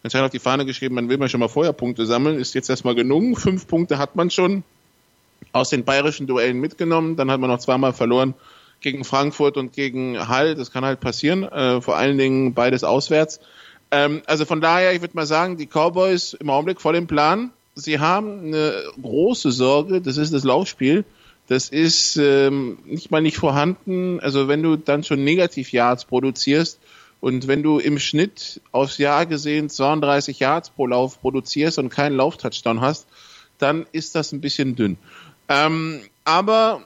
anscheinend 0.04 0.26
auf 0.26 0.32
die 0.32 0.40
Fahne 0.40 0.66
geschrieben, 0.66 0.96
man 0.96 1.10
will 1.10 1.18
mal 1.18 1.30
schon 1.30 1.40
mal 1.40 1.48
vorher 1.48 1.74
Punkte 1.74 2.06
sammeln. 2.06 2.40
Ist 2.40 2.56
jetzt 2.56 2.70
erstmal 2.70 2.96
genug. 2.96 3.40
Fünf 3.40 3.68
Punkte 3.68 3.98
hat 3.98 4.16
man 4.16 4.32
schon 4.32 4.64
aus 5.52 5.70
den 5.70 5.84
bayerischen 5.84 6.28
Duellen 6.28 6.60
mitgenommen. 6.60 7.16
Dann 7.16 7.32
hat 7.32 7.40
man 7.40 7.50
noch 7.50 7.60
zweimal 7.60 7.94
verloren 7.94 8.34
gegen 8.82 9.04
Frankfurt 9.04 9.58
und 9.58 9.74
gegen 9.74 10.28
Hall. 10.28 10.56
Das 10.56 10.72
kann 10.72 10.86
halt 10.86 11.00
passieren. 11.00 11.44
Äh, 11.44 11.82
vor 11.82 11.98
allen 11.98 12.18
Dingen 12.18 12.54
beides 12.54 12.84
auswärts. 12.84 13.40
Ähm, 13.92 14.22
also 14.26 14.46
von 14.46 14.62
daher, 14.62 14.94
ich 14.94 15.02
würde 15.02 15.16
mal 15.16 15.26
sagen, 15.26 15.58
die 15.58 15.68
Cowboys 15.68 16.34
im 16.34 16.50
Augenblick 16.50 16.82
voll 16.82 16.96
im 16.96 17.08
Plan. 17.08 17.52
Sie 17.76 18.00
haben 18.00 18.48
eine 18.48 18.84
große 19.02 19.52
Sorge, 19.52 20.02
das 20.02 20.18
ist 20.18 20.34
das 20.34 20.44
Laufspiel. 20.44 21.06
Das 21.48 21.70
ist 21.70 22.16
ähm, 22.18 22.78
nicht 22.86 23.10
mal 23.10 23.22
nicht 23.22 23.38
vorhanden. 23.38 24.20
Also 24.20 24.48
wenn 24.48 24.62
du 24.62 24.76
dann 24.76 25.04
schon 25.04 25.24
Negativ 25.24 25.72
Yards 25.72 26.06
produzierst 26.06 26.80
und 27.22 27.48
wenn 27.48 27.64
du 27.64 27.80
im 27.80 27.98
Schnitt 27.98 28.62
aufs 28.72 29.00
Jahr 29.00 29.26
gesehen 29.26 29.68
32 29.68 30.40
Yards 30.40 30.70
pro 30.70 30.86
Lauf 30.86 31.20
produzierst 31.20 31.80
und 31.80 31.90
keinen 31.90 32.16
Lauftouchdown 32.16 32.82
hast, 32.82 33.08
dann 33.58 33.88
ist 33.92 34.14
das 34.14 34.32
ein 34.32 34.42
bisschen 34.42 34.76
dünn. 34.76 34.98
Ähm, 35.50 36.02
aber 36.24 36.84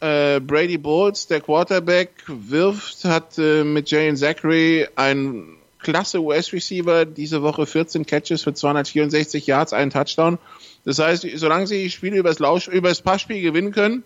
äh, 0.00 0.40
Brady 0.40 0.78
Bowles, 0.78 1.26
der 1.26 1.40
Quarterback, 1.40 2.10
wirft, 2.26 3.04
hat 3.04 3.38
äh, 3.38 3.62
mit 3.62 3.90
Jalen 3.90 4.16
Zachary 4.16 4.88
einen 4.96 5.56
klasse 5.82 6.20
US-Receiver, 6.20 7.04
diese 7.04 7.42
Woche 7.42 7.66
14 7.66 8.06
Catches 8.06 8.42
für 8.42 8.54
264 8.54 9.46
Yards, 9.46 9.72
einen 9.72 9.90
Touchdown. 9.90 10.38
Das 10.84 10.98
heißt, 10.98 11.26
solange 11.34 11.66
sie 11.66 11.82
die 11.84 11.90
Spiele 11.90 12.16
übers, 12.16 12.38
Lausch, 12.38 12.68
übers 12.68 13.02
Passspiel 13.02 13.42
gewinnen 13.42 13.72
können, 13.72 14.02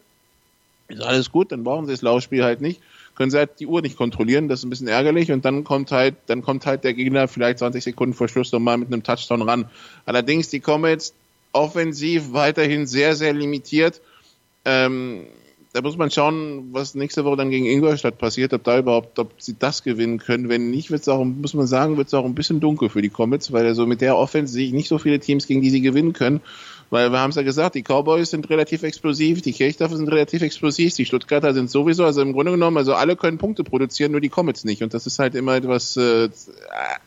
ist 0.88 1.02
alles 1.02 1.30
gut, 1.30 1.52
dann 1.52 1.64
brauchen 1.64 1.86
sie 1.86 1.92
das 1.92 2.02
Laufspiel 2.02 2.44
halt 2.44 2.60
nicht. 2.60 2.80
Können 3.14 3.30
sie 3.30 3.38
halt 3.38 3.60
die 3.60 3.66
Uhr 3.66 3.80
nicht 3.80 3.96
kontrollieren, 3.96 4.48
das 4.48 4.60
ist 4.60 4.64
ein 4.64 4.70
bisschen 4.70 4.88
ärgerlich 4.88 5.30
und 5.30 5.44
dann 5.44 5.62
kommt 5.62 5.92
halt, 5.92 6.16
dann 6.26 6.42
kommt 6.42 6.66
halt 6.66 6.82
der 6.82 6.94
Gegner 6.94 7.28
vielleicht 7.28 7.60
20 7.60 7.84
Sekunden 7.84 8.12
vor 8.12 8.26
Schluss 8.26 8.50
nochmal 8.50 8.76
mit 8.76 8.88
einem 8.88 9.04
Touchdown 9.04 9.42
ran. 9.42 9.70
Allerdings, 10.04 10.48
die 10.48 10.58
Comets 10.58 11.14
offensiv 11.54 12.32
weiterhin 12.32 12.86
sehr, 12.86 13.16
sehr 13.16 13.32
limitiert. 13.32 14.02
Ähm, 14.64 15.26
da 15.74 15.82
muss 15.82 15.96
man 15.96 16.08
schauen, 16.08 16.68
was 16.72 16.94
nächste 16.94 17.24
Woche 17.24 17.36
dann 17.36 17.50
gegen 17.50 17.66
Ingolstadt 17.66 18.16
passiert, 18.16 18.52
ob 18.52 18.62
da 18.62 18.78
überhaupt, 18.78 19.18
ob 19.18 19.32
sie 19.42 19.56
das 19.58 19.82
gewinnen 19.82 20.18
können. 20.18 20.48
Wenn 20.48 20.70
nicht, 20.70 20.92
wird 20.92 21.02
es 21.02 21.08
auch, 21.08 21.24
muss 21.24 21.52
man 21.52 21.66
sagen, 21.66 21.96
wird 21.96 22.06
es 22.06 22.14
auch 22.14 22.24
ein 22.24 22.36
bisschen 22.36 22.60
dunkel 22.60 22.90
für 22.90 23.02
die 23.02 23.08
Comets, 23.08 23.52
weil 23.52 23.66
also 23.66 23.84
mit 23.84 24.00
der 24.00 24.16
Offense 24.16 24.52
sehe 24.52 24.68
ich 24.68 24.72
nicht 24.72 24.86
so 24.86 24.98
viele 24.98 25.18
Teams, 25.18 25.48
gegen 25.48 25.62
die 25.62 25.70
sie 25.70 25.80
gewinnen 25.80 26.12
können. 26.12 26.40
Weil 26.90 27.10
wir 27.10 27.18
haben 27.18 27.30
es 27.30 27.36
ja 27.36 27.42
gesagt, 27.42 27.74
die 27.74 27.82
Cowboys 27.82 28.30
sind 28.30 28.48
relativ 28.50 28.84
explosiv, 28.84 29.42
die 29.42 29.52
Kirchdorfer 29.52 29.96
sind 29.96 30.08
relativ 30.08 30.42
explosiv, 30.42 30.94
die 30.94 31.06
Stuttgarter 31.06 31.52
sind 31.54 31.68
sowieso, 31.68 32.04
also 32.04 32.22
im 32.22 32.34
Grunde 32.34 32.52
genommen, 32.52 32.76
also 32.76 32.94
alle 32.94 33.16
können 33.16 33.38
Punkte 33.38 33.64
produzieren, 33.64 34.12
nur 34.12 34.20
die 34.20 34.28
Comets 34.28 34.62
nicht. 34.62 34.80
Und 34.80 34.94
das 34.94 35.08
ist 35.08 35.18
halt 35.18 35.34
immer 35.34 35.56
etwas 35.56 35.96
äh, 35.96 36.26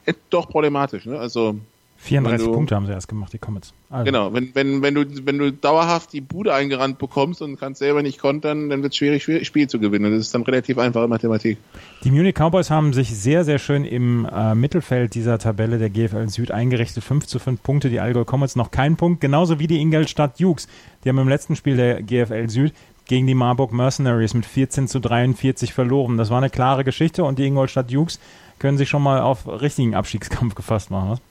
äh, 0.06 0.14
doch 0.30 0.50
problematisch. 0.50 1.06
Ne? 1.06 1.18
Also 1.18 1.56
34 2.00 2.46
Wenn 2.46 2.52
du- 2.52 2.56
Punkte 2.58 2.76
haben 2.76 2.86
sie 2.86 2.92
erst 2.92 3.08
gemacht, 3.08 3.34
die 3.34 3.40
Comets. 3.40 3.74
Also, 3.90 4.06
Genau, 4.06 4.32
wenn, 4.34 4.54
wenn, 4.54 4.82
wenn, 4.82 4.94
du, 4.96 5.06
wenn 5.26 5.38
du 5.40 5.52
dauerhaft 5.52 6.14
die 6.14 6.22
Bude 6.22 6.54
eingerannt 6.54 7.00
bekommst 7.00 7.42
und 7.42 7.60
kannst 7.60 7.80
selber 7.80 8.02
nicht 8.04 8.20
kontern, 8.20 8.70
dann 8.70 8.84
wird 8.84 8.94
es 8.94 8.98
schwierig, 8.98 9.24
schwierig, 9.24 9.48
Spiel 9.48 9.68
zu 9.68 9.80
gewinnen. 9.80 10.12
Das 10.12 10.22
ist 10.22 10.36
dann 10.36 10.44
relativ 10.44 10.78
einfache 10.78 11.08
Mathematik. 11.08 11.58
Die 12.04 12.12
Munich 12.12 12.36
Cowboys 12.36 12.70
haben 12.70 12.94
sich 12.94 13.10
sehr, 13.18 13.44
sehr 13.44 13.58
schön 13.60 13.84
im 13.84 14.26
äh, 14.32 14.54
Mittelfeld 14.56 15.16
dieser 15.16 15.40
Tabelle 15.40 15.80
der 15.80 15.90
GFL 15.90 16.30
Süd 16.30 16.52
eingerichtet. 16.52 17.04
5 17.04 17.26
zu 17.26 17.40
5 17.40 17.64
Punkte, 17.64 17.90
die 17.90 18.00
Allgäu 18.00 18.24
Comets 18.26 18.56
noch 18.56 18.72
kein 18.72 18.96
Punkt, 18.96 19.20
genauso 19.22 19.60
wie 19.60 19.68
die 19.68 19.80
Ingolstadt 19.80 20.40
Dukes. 20.40 20.68
Die 21.04 21.10
haben 21.10 21.18
im 21.18 21.30
letzten 21.30 21.56
Spiel 21.56 21.76
der 21.78 22.04
GFL 22.04 22.50
Süd 22.50 22.74
gegen 23.06 23.26
die 23.26 23.36
Marburg 23.36 23.72
Mercenaries 23.72 24.34
mit 24.34 24.46
14 24.46 24.88
zu 24.90 25.00
43 25.00 25.74
verloren. 25.74 26.18
Das 26.18 26.30
war 26.30 26.38
eine 26.40 26.50
klare 26.50 26.84
Geschichte 26.84 27.24
und 27.24 27.40
die 27.40 27.46
Ingolstadt 27.46 27.92
Dukes 27.92 28.20
können 28.60 28.78
sich 28.78 28.90
schon 28.90 29.02
mal 29.02 29.22
auf 29.22 29.48
richtigen 29.48 29.96
Abstiegskampf 29.96 30.56
gefasst 30.56 30.92
machen. 30.92 31.12
Was? 31.12 31.22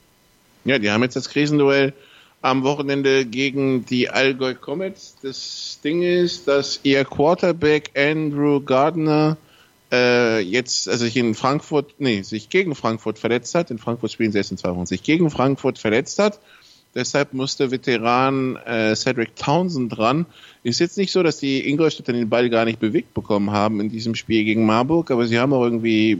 Ja, 0.65 0.79
die 0.79 0.91
haben 0.91 1.03
jetzt 1.03 1.15
das 1.15 1.29
Krisenduell 1.29 1.93
am 2.41 2.63
Wochenende 2.63 3.25
gegen 3.25 3.85
die 3.85 4.09
Allgäu 4.09 4.53
Comets. 4.53 5.15
Das 5.21 5.79
Ding 5.83 6.03
ist, 6.03 6.47
dass 6.47 6.79
ihr 6.83 7.03
Quarterback 7.05 7.91
Andrew 7.95 8.61
Gardner 8.61 9.37
äh, 9.91 10.39
jetzt, 10.39 10.89
also 10.89 11.05
sich 11.05 11.17
in 11.17 11.35
Frankfurt, 11.35 11.95
nee, 11.99 12.21
sich 12.21 12.49
gegen 12.49 12.75
Frankfurt 12.75 13.19
verletzt 13.19 13.55
hat. 13.55 13.71
In 13.71 13.77
Frankfurt 13.77 14.11
spielen 14.11 14.31
sie 14.31 14.37
erst 14.37 14.51
in 14.51 14.57
zwei 14.57 14.75
Wochen. 14.75 14.85
Sich 14.85 15.03
gegen 15.03 15.29
Frankfurt 15.29 15.79
verletzt 15.79 16.19
hat. 16.19 16.39
Deshalb 16.95 17.33
musste 17.33 17.69
Veteran 17.69 18.55
äh, 18.65 18.95
Cedric 18.95 19.35
Townsend 19.35 19.95
dran. 19.95 20.25
Ist 20.63 20.79
jetzt 20.79 20.97
nicht 20.97 21.11
so, 21.11 21.21
dass 21.21 21.37
die 21.37 21.69
Ingolstädter 21.69 22.11
den 22.11 22.29
Ball 22.29 22.49
gar 22.49 22.65
nicht 22.65 22.79
bewegt 22.79 23.13
bekommen 23.13 23.51
haben 23.51 23.79
in 23.79 23.89
diesem 23.89 24.15
Spiel 24.15 24.43
gegen 24.43 24.65
Marburg, 24.65 25.11
aber 25.11 25.27
sie 25.27 25.37
haben 25.37 25.53
auch 25.53 25.63
irgendwie 25.63 26.17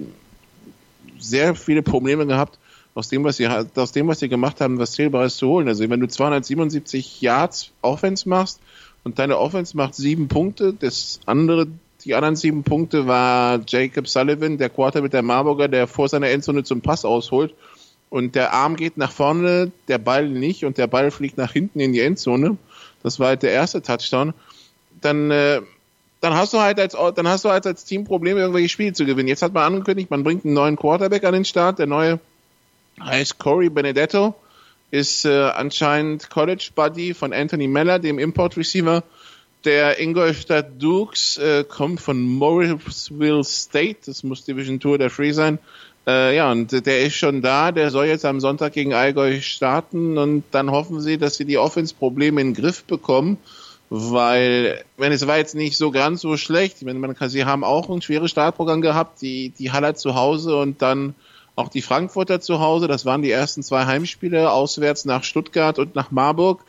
sehr 1.20 1.56
viele 1.56 1.82
Probleme 1.82 2.28
gehabt, 2.28 2.60
aus 2.98 3.10
dem, 3.10 3.24
was 3.24 3.38
sie, 3.38 3.48
aus 3.48 3.92
dem, 3.92 4.08
was 4.08 4.20
sie 4.20 4.28
gemacht 4.28 4.60
haben, 4.60 4.80
was 4.80 4.94
Zählbares 4.94 5.38
zu 5.38 5.48
holen. 5.48 5.68
Also 5.68 5.88
wenn 5.88 6.00
du 6.00 6.08
277 6.08 7.22
Yards 7.22 7.70
Offense 7.84 8.28
machst 8.28 8.60
und 9.04 9.20
deine 9.20 9.38
Offense 9.38 9.78
macht 9.78 9.94
sieben 9.94 10.28
Punkte, 10.28 10.74
das 10.74 11.20
andere, 11.28 11.68
die 12.04 12.16
anderen 12.16 12.36
sieben 12.36 12.64
Punkte 12.64 13.06
war 13.06 13.62
Jacob 13.68 14.08
Sullivan, 14.08 14.58
der 14.58 14.70
Quarter 14.72 15.04
mit 15.04 15.14
der 15.14 15.22
Marburger, 15.22 15.68
der 15.68 15.86
vor 15.86 16.10
seiner 16.10 16.30
Endzone 16.30 16.64
zum 16.64 16.82
Pass 16.82 17.06
ausholt 17.06 17.54
und 18.10 18.34
der 18.34 18.52
Arm 18.54 18.76
geht 18.76 18.98
nach 18.98 19.12
vorne, 19.12 19.72
der 19.88 20.00
Ball 20.00 20.28
nicht 20.28 20.66
und 20.66 20.80
der 20.80 20.88
Ball 20.88 21.12
fliegt 21.12 21.38
nach 21.38 21.52
hinten 21.52 21.80
in 21.80 21.94
die 21.94 22.02
Endzone. 22.02 22.58
Das 23.04 23.20
war 23.20 23.28
halt 23.28 23.44
der 23.44 23.52
erste 23.52 23.84
Touchdown. 23.84 24.34
Dann 25.02 25.30
äh, 25.30 25.62
dann 26.20 26.34
hast 26.34 26.52
du 26.52 26.60
halt 26.60 26.80
als 26.80 26.98
dann 27.14 27.28
hast 27.28 27.46
du 27.46 27.50
halt 27.50 27.68
als 27.68 27.86
Team 27.86 28.06
Probleme 28.06 28.40
irgendwelche 28.40 28.70
Spiele 28.70 28.94
zu 28.94 29.06
gewinnen. 29.06 29.28
Jetzt 29.28 29.44
hat 29.44 29.54
man 29.54 29.72
angekündigt, 29.72 30.10
man 30.10 30.24
bringt 30.24 30.46
einen 30.46 30.56
neuen 30.56 30.78
Quarterback 30.78 31.24
an 31.26 31.34
den 31.34 31.46
Start. 31.46 31.78
Der 31.78 31.86
neue 31.86 32.20
heißt 33.02 33.38
Corey 33.38 33.70
Benedetto, 33.70 34.36
ist 34.92 35.26
äh, 35.26 35.50
anscheinend 35.50 36.30
College 36.30 36.70
Buddy 36.74 37.14
von 37.14 37.34
Anthony 37.34 37.68
Meller, 37.68 38.00
dem 38.00 38.20
Import 38.20 38.58
Receiver 38.58 39.04
der 39.66 40.00
Ingolstadt 40.00 40.82
Dukes, 40.82 41.38
äh, 41.38 41.66
kommt 41.68 42.00
von 42.00 42.22
Morrisville 42.22 43.44
State, 43.44 44.00
das 44.06 44.24
muss 44.24 44.46
Division 44.46 44.80
Tour 44.80 44.98
der 44.98 45.10
Free 45.10 45.34
sein. 45.34 45.60
Äh, 46.06 46.38
ja, 46.38 46.50
und 46.52 46.72
der 46.72 47.02
ist 47.02 47.16
schon 47.16 47.42
da, 47.42 47.74
der 47.74 47.92
soll 47.92 48.06
jetzt 48.06 48.24
am 48.24 48.40
Sonntag 48.40 48.74
gegen 48.74 48.94
Allgäu 48.94 49.42
starten 49.42 50.18
und 50.18 50.46
dann 50.52 50.72
hoffen 50.72 51.02
sie, 51.02 51.18
dass 51.18 51.36
sie 51.36 51.44
die 51.44 51.58
Offense-Probleme 51.58 52.40
in 52.40 52.54
den 52.54 52.62
Griff 52.62 52.86
bekommen, 52.86 53.38
weil, 53.90 54.84
wenn 54.96 55.12
es 55.12 55.28
war 55.28 55.38
jetzt 55.38 55.56
nicht 55.56 55.76
so 55.76 55.92
ganz 55.92 56.22
so 56.22 56.38
schlecht, 56.38 56.78
ich 56.80 56.86
meine, 56.86 57.00
man 57.00 57.16
sie 57.30 57.44
haben 57.44 57.66
auch 57.66 57.90
ein 57.90 58.02
schweres 58.02 58.32
Startprogramm 58.32 58.82
gehabt, 58.82 59.22
die, 59.22 59.50
die 59.50 59.72
Haller 59.72 59.96
zu 59.96 60.16
Hause 60.16 60.56
und 60.56 60.82
dann 60.82 61.14
auch 61.58 61.70
die 61.70 61.82
Frankfurter 61.82 62.40
zu 62.40 62.60
Hause, 62.60 62.88
das 62.88 63.06
waren 63.06 63.24
die 63.24 63.32
ersten 63.32 63.64
zwei 63.64 63.86
Heimspiele, 63.86 64.52
auswärts 64.52 65.06
nach 65.06 65.24
Stuttgart 65.24 65.80
und 65.80 65.96
nach 65.96 66.12
Marburg. 66.12 66.64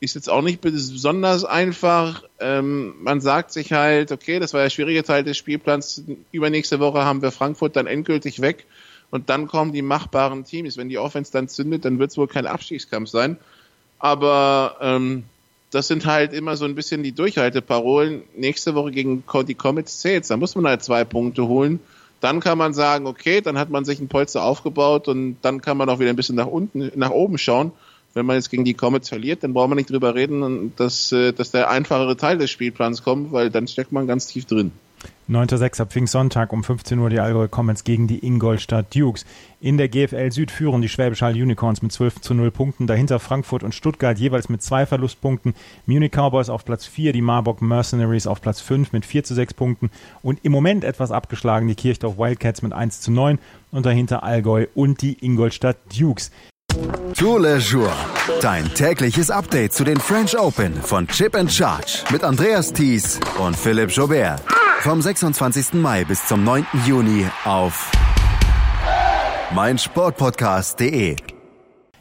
Ist 0.00 0.16
jetzt 0.16 0.28
auch 0.28 0.42
nicht 0.42 0.60
besonders 0.60 1.46
einfach. 1.46 2.24
Ähm, 2.40 2.94
man 3.00 3.22
sagt 3.22 3.52
sich 3.52 3.72
halt, 3.72 4.12
okay, 4.12 4.38
das 4.38 4.52
war 4.52 4.62
der 4.62 4.68
schwierige 4.68 5.02
Teil 5.02 5.24
des 5.24 5.38
Spielplans. 5.38 6.02
Übernächste 6.30 6.78
Woche 6.78 7.06
haben 7.06 7.22
wir 7.22 7.30
Frankfurt 7.30 7.74
dann 7.74 7.86
endgültig 7.86 8.42
weg. 8.42 8.66
Und 9.10 9.30
dann 9.30 9.46
kommen 9.48 9.72
die 9.72 9.80
machbaren 9.80 10.44
Teams. 10.44 10.76
Wenn 10.76 10.90
die 10.90 10.98
Offense 10.98 11.32
dann 11.32 11.48
zündet, 11.48 11.86
dann 11.86 11.98
wird 11.98 12.10
es 12.10 12.18
wohl 12.18 12.28
kein 12.28 12.46
Abstiegskampf 12.46 13.08
sein. 13.08 13.38
Aber 13.98 14.76
ähm, 14.82 15.24
das 15.70 15.88
sind 15.88 16.04
halt 16.04 16.34
immer 16.34 16.58
so 16.58 16.66
ein 16.66 16.74
bisschen 16.74 17.02
die 17.02 17.12
Durchhalteparolen. 17.12 18.24
Nächste 18.36 18.74
Woche 18.74 18.90
gegen 18.90 19.24
die 19.48 19.54
Comets 19.54 20.00
zählt. 20.00 20.28
Da 20.28 20.36
muss 20.36 20.54
man 20.54 20.66
halt 20.66 20.82
zwei 20.82 21.04
Punkte 21.04 21.48
holen 21.48 21.80
dann 22.24 22.40
kann 22.40 22.56
man 22.56 22.72
sagen, 22.72 23.06
okay, 23.06 23.42
dann 23.42 23.58
hat 23.58 23.68
man 23.68 23.84
sich 23.84 24.00
ein 24.00 24.08
Polster 24.08 24.42
aufgebaut 24.42 25.08
und 25.08 25.36
dann 25.42 25.60
kann 25.60 25.76
man 25.76 25.90
auch 25.90 25.98
wieder 25.98 26.08
ein 26.08 26.16
bisschen 26.16 26.36
nach 26.36 26.46
unten, 26.46 26.90
nach 26.94 27.10
oben 27.10 27.36
schauen. 27.36 27.72
Wenn 28.14 28.24
man 28.24 28.36
jetzt 28.36 28.48
gegen 28.48 28.64
die 28.64 28.72
Comets 28.72 29.10
verliert, 29.10 29.44
dann 29.44 29.52
braucht 29.52 29.68
man 29.68 29.76
nicht 29.76 29.90
drüber 29.90 30.14
reden, 30.14 30.72
dass, 30.76 31.12
äh, 31.12 31.32
dass 31.32 31.50
der 31.50 31.68
einfachere 31.68 32.16
Teil 32.16 32.38
des 32.38 32.50
Spielplans 32.50 33.02
kommt, 33.02 33.32
weil 33.32 33.50
dann 33.50 33.68
steckt 33.68 33.92
man 33.92 34.06
ganz 34.06 34.26
tief 34.26 34.46
drin. 34.46 34.72
9.6. 35.28 35.86
Pfingstsonntag 35.86 36.52
um 36.52 36.62
15 36.62 36.98
Uhr 36.98 37.08
die 37.08 37.20
Allgäu 37.20 37.48
Comets 37.48 37.84
gegen 37.84 38.06
die 38.06 38.24
Ingolstadt 38.24 38.94
Dukes. 38.94 39.24
In 39.60 39.78
der 39.78 39.88
GFL 39.88 40.30
Süd 40.30 40.50
führen 40.50 40.82
die 40.82 40.88
Schwäbisch 40.88 41.22
Hall 41.22 41.32
Unicorns 41.32 41.80
mit 41.80 41.92
12 41.92 42.20
zu 42.20 42.34
0 42.34 42.50
Punkten, 42.50 42.86
dahinter 42.86 43.18
Frankfurt 43.18 43.62
und 43.62 43.74
Stuttgart 43.74 44.18
jeweils 44.18 44.48
mit 44.48 44.62
zwei 44.62 44.84
Verlustpunkten, 44.84 45.54
Munich 45.86 46.12
Cowboys 46.12 46.50
auf 46.50 46.64
Platz 46.64 46.84
4, 46.86 47.12
die 47.12 47.22
Marburg 47.22 47.62
Mercenaries 47.62 48.26
auf 48.26 48.42
Platz 48.42 48.60
5 48.60 48.92
mit 48.92 49.06
4 49.06 49.24
zu 49.24 49.34
6 49.34 49.54
Punkten 49.54 49.90
und 50.22 50.40
im 50.42 50.52
Moment 50.52 50.84
etwas 50.84 51.10
abgeschlagen 51.10 51.68
die 51.68 51.74
Kirchdorf 51.74 52.18
Wildcats 52.18 52.60
mit 52.60 52.72
1 52.72 53.00
zu 53.00 53.10
9 53.10 53.38
und 53.70 53.86
dahinter 53.86 54.22
Allgäu 54.22 54.66
und 54.74 55.00
die 55.00 55.24
Ingolstadt 55.24 55.78
Dukes. 55.98 56.30
Tour 57.16 57.40
Le 57.40 57.58
Jour. 57.58 57.92
Dein 58.40 58.64
tägliches 58.74 59.30
Update 59.30 59.72
zu 59.72 59.84
den 59.84 59.98
French 59.98 60.36
Open 60.36 60.74
von 60.74 61.06
Chip 61.06 61.36
and 61.36 61.50
Charge 61.50 62.04
mit 62.10 62.24
Andreas 62.24 62.72
Thies 62.72 63.20
und 63.38 63.56
Philipp 63.56 63.90
Jobert. 63.90 64.42
Vom 64.84 65.00
26. 65.00 65.80
Mai 65.80 66.04
bis 66.04 66.26
zum 66.26 66.44
9. 66.44 66.66
Juni 66.86 67.26
auf 67.46 67.90
meinsportpodcast.de. 69.54 71.16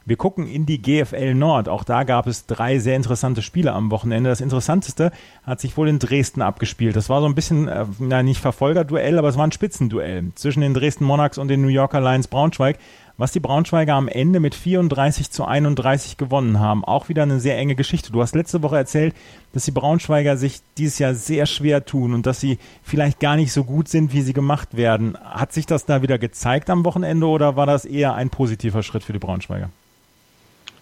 Wir 0.04 0.18
gucken 0.18 0.48
in 0.48 0.66
die 0.66 0.82
GFL 0.82 1.34
Nord. 1.34 1.70
Auch 1.70 1.86
da 1.86 2.04
gab 2.04 2.28
es 2.28 2.46
drei 2.46 2.80
sehr 2.80 2.98
interessante 2.98 3.42
Spiele 3.42 3.72
am 3.72 3.90
Wochenende. 3.90 4.30
Das 4.30 4.42
interessanteste 4.42 5.14
hat 5.44 5.62
sich 5.62 5.78
wohl 5.78 5.88
in 5.88 5.98
Dresden 5.98 6.42
abgespielt. 6.42 6.98
Das 6.98 7.08
war 7.08 7.22
so 7.22 7.26
ein 7.26 7.36
bisschen, 7.36 7.70
äh, 7.70 7.86
na, 8.00 8.22
nicht 8.22 8.42
Verfolgerduell, 8.42 9.18
aber 9.18 9.30
es 9.30 9.38
war 9.38 9.48
ein 9.48 9.54
Spitzenduell 9.54 10.34
zwischen 10.36 10.60
den 10.60 10.74
Dresden 10.74 11.06
Monarchs 11.06 11.38
und 11.38 11.48
den 11.48 11.62
New 11.62 11.70
Yorker 11.70 12.02
Lions 12.02 12.28
Braunschweig 12.28 12.80
was 13.18 13.32
die 13.32 13.40
Braunschweiger 13.40 13.94
am 13.94 14.08
Ende 14.08 14.40
mit 14.40 14.56
34 14.56 15.30
zu 15.30 15.46
31 15.46 16.18
gewonnen 16.18 16.60
haben. 16.60 16.84
Auch 16.84 17.10
wieder 17.10 17.24
eine 17.24 17.40
sehr 17.40 17.58
enge 17.58 17.76
Geschichte. 17.76 18.12
Du 18.12 18.22
hast 18.22 18.36
letzte 18.36 18.64
Woche 18.64 18.78
erzählt, 18.78 19.14
dass 19.54 19.66
die 19.66 19.72
Braunschweiger 19.72 20.36
sich 20.36 20.62
dieses 20.78 21.00
Jahr 21.00 21.14
sehr 21.14 21.46
schwer 21.46 21.86
tun 21.86 22.14
und 22.14 22.26
dass 22.26 22.40
sie 22.40 22.58
vielleicht 22.84 23.20
gar 23.20 23.36
nicht 23.36 23.54
so 23.54 23.64
gut 23.64 23.88
sind, 23.88 24.14
wie 24.14 24.22
sie 24.22 24.34
gemacht 24.34 24.76
werden. 24.76 25.18
Hat 25.24 25.54
sich 25.54 25.66
das 25.66 25.86
da 25.86 26.02
wieder 26.02 26.18
gezeigt 26.18 26.70
am 26.70 26.86
Wochenende 26.86 27.28
oder 27.28 27.56
war 27.56 27.68
das 27.68 27.86
eher 27.86 28.16
ein 28.16 28.30
positiver 28.30 28.82
Schritt 28.82 29.04
für 29.04 29.14
die 29.14 29.20
Braunschweiger? 29.20 29.70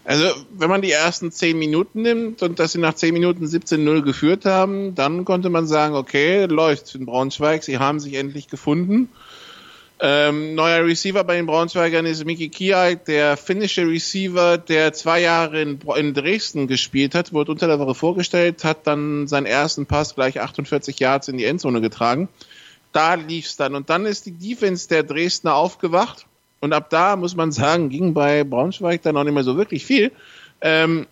Also, 0.03 0.25
wenn 0.57 0.69
man 0.69 0.81
die 0.81 0.91
ersten 0.91 1.31
10 1.31 1.59
Minuten 1.59 2.01
nimmt 2.01 2.41
und 2.41 2.59
dass 2.59 2.71
sie 2.71 2.79
nach 2.79 2.95
10 2.95 3.13
Minuten 3.13 3.45
17-0 3.45 4.01
geführt 4.01 4.45
haben, 4.45 4.95
dann 4.95 5.25
konnte 5.25 5.50
man 5.50 5.67
sagen, 5.67 5.95
okay, 5.95 6.45
läuft 6.45 6.95
in 6.95 7.05
Braunschweig, 7.05 7.63
sie 7.63 7.77
haben 7.77 8.00
sich 8.00 8.15
endlich 8.15 8.47
gefunden. 8.47 9.09
Ähm, 10.03 10.55
neuer 10.55 10.84
Receiver 10.84 11.24
bei 11.24 11.36
den 11.36 11.46
Braunschweigern 11.46 12.08
ist 12.08 12.25
Miki 12.25 12.50
Kiai, 12.50 12.96
der 12.96 13.38
finnische 13.38 13.88
Receiver, 13.88 14.58
der 14.58 14.93
zwei 14.93 15.22
Jahre 15.22 15.62
in, 15.62 15.79
in, 15.96 16.15
Dresden 16.15 16.65
gespielt 16.65 17.13
hat, 17.13 17.34
wurde 17.34 17.51
unter 17.51 17.67
der 17.67 17.77
Woche 17.77 17.93
vorgestellt, 17.93 18.63
hat 18.63 18.88
dann 18.88 19.27
seinen 19.27 19.46
ersten 19.46 19.86
Pass 19.86 20.15
gleich 20.15 20.41
48 20.41 21.00
Yards 21.00 21.27
in 21.27 21.38
die 21.38 21.46
Endzone 21.46 21.81
getragen. 21.81 22.29
Da 22.93 23.13
lief's 23.13 23.58
dann. 23.58 23.75
Und 23.75 23.91
dann 23.91 24.08
ist 24.08 24.25
die 24.25 24.31
Defense 24.31 24.89
der 24.89 25.03
Dresdner 25.03 25.53
aufgewacht. 25.53 26.25
Und 26.62 26.74
ab 26.74 26.89
da, 26.89 27.15
muss 27.15 27.36
man 27.36 27.51
sagen, 27.51 27.89
ging 27.89 28.15
bei 28.15 28.43
Braunschweig 28.43 29.03
dann 29.03 29.17
auch 29.17 29.24
nicht 29.24 29.34
mehr 29.36 29.43
so 29.43 29.55
wirklich 29.55 29.86
viel. 29.86 30.12
Ähm, 30.62 31.05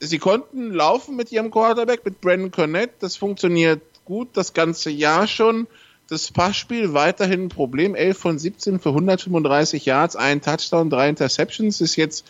sie 0.00 0.18
konnten 0.18 0.72
laufen 0.72 1.14
mit 1.14 1.30
ihrem 1.30 1.52
Quarterback, 1.52 2.04
mit 2.04 2.20
Brandon 2.20 2.50
Cornett. 2.50 2.90
Das 2.98 3.16
funktioniert 3.16 3.82
gut 4.04 4.30
das 4.32 4.52
ganze 4.52 4.90
Jahr 4.90 5.28
schon 5.28 5.68
das 6.12 6.30
Passspiel 6.30 6.92
weiterhin 6.92 7.44
ein 7.44 7.48
Problem. 7.48 7.94
11 7.94 8.18
von 8.18 8.38
17 8.38 8.78
für 8.78 8.90
135 8.90 9.86
Yards, 9.86 10.14
ein 10.14 10.42
Touchdown, 10.42 10.90
drei 10.90 11.08
Interceptions. 11.08 11.80
Ist 11.80 11.96
jetzt 11.96 12.26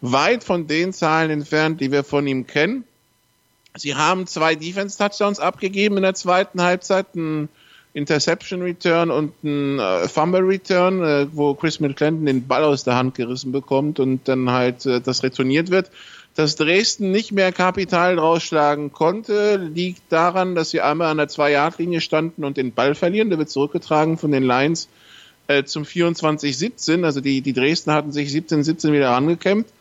weit 0.00 0.42
von 0.42 0.66
den 0.66 0.94
Zahlen 0.94 1.30
entfernt, 1.30 1.80
die 1.82 1.92
wir 1.92 2.02
von 2.02 2.26
ihm 2.26 2.46
kennen. 2.46 2.84
Sie 3.74 3.94
haben 3.94 4.26
zwei 4.26 4.54
Defense-Touchdowns 4.54 5.38
abgegeben 5.38 5.98
in 5.98 6.02
der 6.02 6.14
zweiten 6.14 6.62
Halbzeit. 6.62 7.14
Ein 7.14 7.50
Interception 7.92 8.62
Return 8.62 9.10
und 9.10 9.44
ein 9.44 9.78
äh, 9.80 10.08
Fumble 10.08 10.40
Return, 10.40 11.02
äh, 11.02 11.26
wo 11.32 11.54
Chris 11.54 11.78
McClendon 11.78 12.24
den 12.24 12.46
Ball 12.46 12.64
aus 12.64 12.84
der 12.84 12.96
Hand 12.96 13.14
gerissen 13.14 13.52
bekommt 13.52 14.00
und 14.00 14.28
dann 14.28 14.50
halt 14.50 14.86
äh, 14.86 15.00
das 15.02 15.22
retourniert 15.22 15.70
wird. 15.70 15.90
Dass 16.36 16.54
Dresden 16.54 17.10
nicht 17.12 17.32
mehr 17.32 17.50
Kapital 17.50 18.18
rausschlagen 18.18 18.92
konnte, 18.92 19.56
liegt 19.56 20.02
daran, 20.10 20.54
dass 20.54 20.68
sie 20.68 20.82
einmal 20.82 21.10
an 21.10 21.16
der 21.16 21.28
Zwei-Yard-Linie 21.28 22.02
standen 22.02 22.44
und 22.44 22.58
den 22.58 22.72
Ball 22.72 22.94
verlieren. 22.94 23.30
Der 23.30 23.38
wird 23.38 23.48
zurückgetragen 23.48 24.18
von 24.18 24.32
den 24.32 24.42
Lions 24.42 24.88
äh, 25.46 25.64
zum 25.64 25.84
24-17. 25.84 27.04
Also 27.04 27.22
die, 27.22 27.40
die 27.40 27.54
Dresden 27.54 27.90
hatten 27.90 28.12
sich 28.12 28.28
17-17 28.28 28.92
wieder 28.92 29.16
angekämpft. 29.16 29.72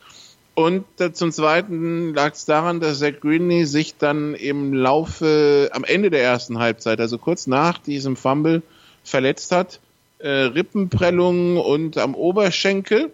Und 0.54 0.86
äh, 1.00 1.12
zum 1.12 1.34
Zweiten 1.34 2.14
lag 2.14 2.32
es 2.32 2.46
daran, 2.46 2.80
dass 2.80 3.00
Zach 3.00 3.20
Greenlee 3.20 3.66
sich 3.66 3.98
dann 3.98 4.34
im 4.34 4.74
Laufe, 4.74 5.70
am 5.74 5.84
Ende 5.84 6.10
der 6.10 6.24
ersten 6.24 6.60
Halbzeit, 6.60 7.02
also 7.02 7.18
kurz 7.18 7.48
nach 7.48 7.80
diesem 7.80 8.16
Fumble, 8.16 8.62
verletzt 9.04 9.52
hat. 9.52 9.82
Äh, 10.20 10.30
Rippenprellungen 10.30 11.58
und 11.58 11.98
am 11.98 12.16
Oberschenkel 12.16 13.12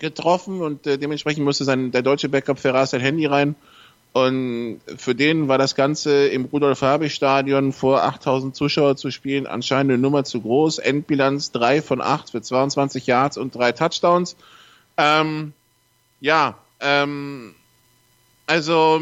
getroffen 0.00 0.60
und 0.60 0.86
äh, 0.86 0.98
dementsprechend 0.98 1.44
musste 1.44 1.64
sein 1.64 1.90
der 1.90 2.02
deutsche 2.02 2.28
Backup 2.28 2.58
Ferraz 2.58 2.90
sein 2.90 3.00
Handy 3.00 3.26
rein 3.26 3.56
Und 4.12 4.80
für 4.96 5.14
den 5.14 5.48
war 5.48 5.58
das 5.58 5.74
Ganze 5.74 6.28
im 6.28 6.46
Rudolf-Habich-Stadion 6.46 7.72
vor 7.72 8.02
8000 8.02 8.56
Zuschauer 8.56 8.96
zu 8.96 9.10
spielen 9.10 9.46
anscheinend 9.46 9.92
eine 9.92 10.00
Nummer 10.00 10.24
zu 10.24 10.40
groß. 10.40 10.78
Endbilanz 10.78 11.52
3 11.52 11.82
von 11.82 12.00
8 12.00 12.30
für 12.30 12.42
22 12.42 13.06
Yards 13.06 13.36
und 13.36 13.54
3 13.54 13.72
Touchdowns. 13.72 14.36
Ähm, 14.96 15.52
ja, 16.20 16.58
ähm, 16.80 17.54
also 18.46 19.00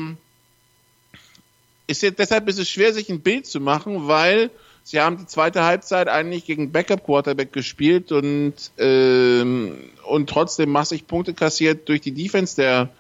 ist 1.87 2.03
jetzt 2.03 2.19
deshalb 2.19 2.49
ist 2.49 2.59
es 2.59 2.69
schwer, 2.69 2.93
sich 2.93 3.09
ein 3.09 3.21
Bild 3.21 3.47
zu 3.47 3.61
machen, 3.61 4.09
weil 4.09 4.50
sie 4.83 5.00
haben 5.00 5.19
die 5.19 5.26
zweite 5.26 5.62
Halbzeit 5.65 6.09
eigentlich 6.09 6.45
gegen 6.45 6.73
Backup 6.73 7.05
Quarterback 7.05 7.53
gespielt 7.53 8.12
und 8.12 8.55
ähm, 8.76 9.79
und 10.08 10.28
trotzdem 10.28 10.70
massig 10.70 11.06
Punkte 11.06 11.34
kassiert 11.34 11.88
durch 11.88 12.00
die 12.00 12.12
Defense 12.12 12.56
der 12.56 12.90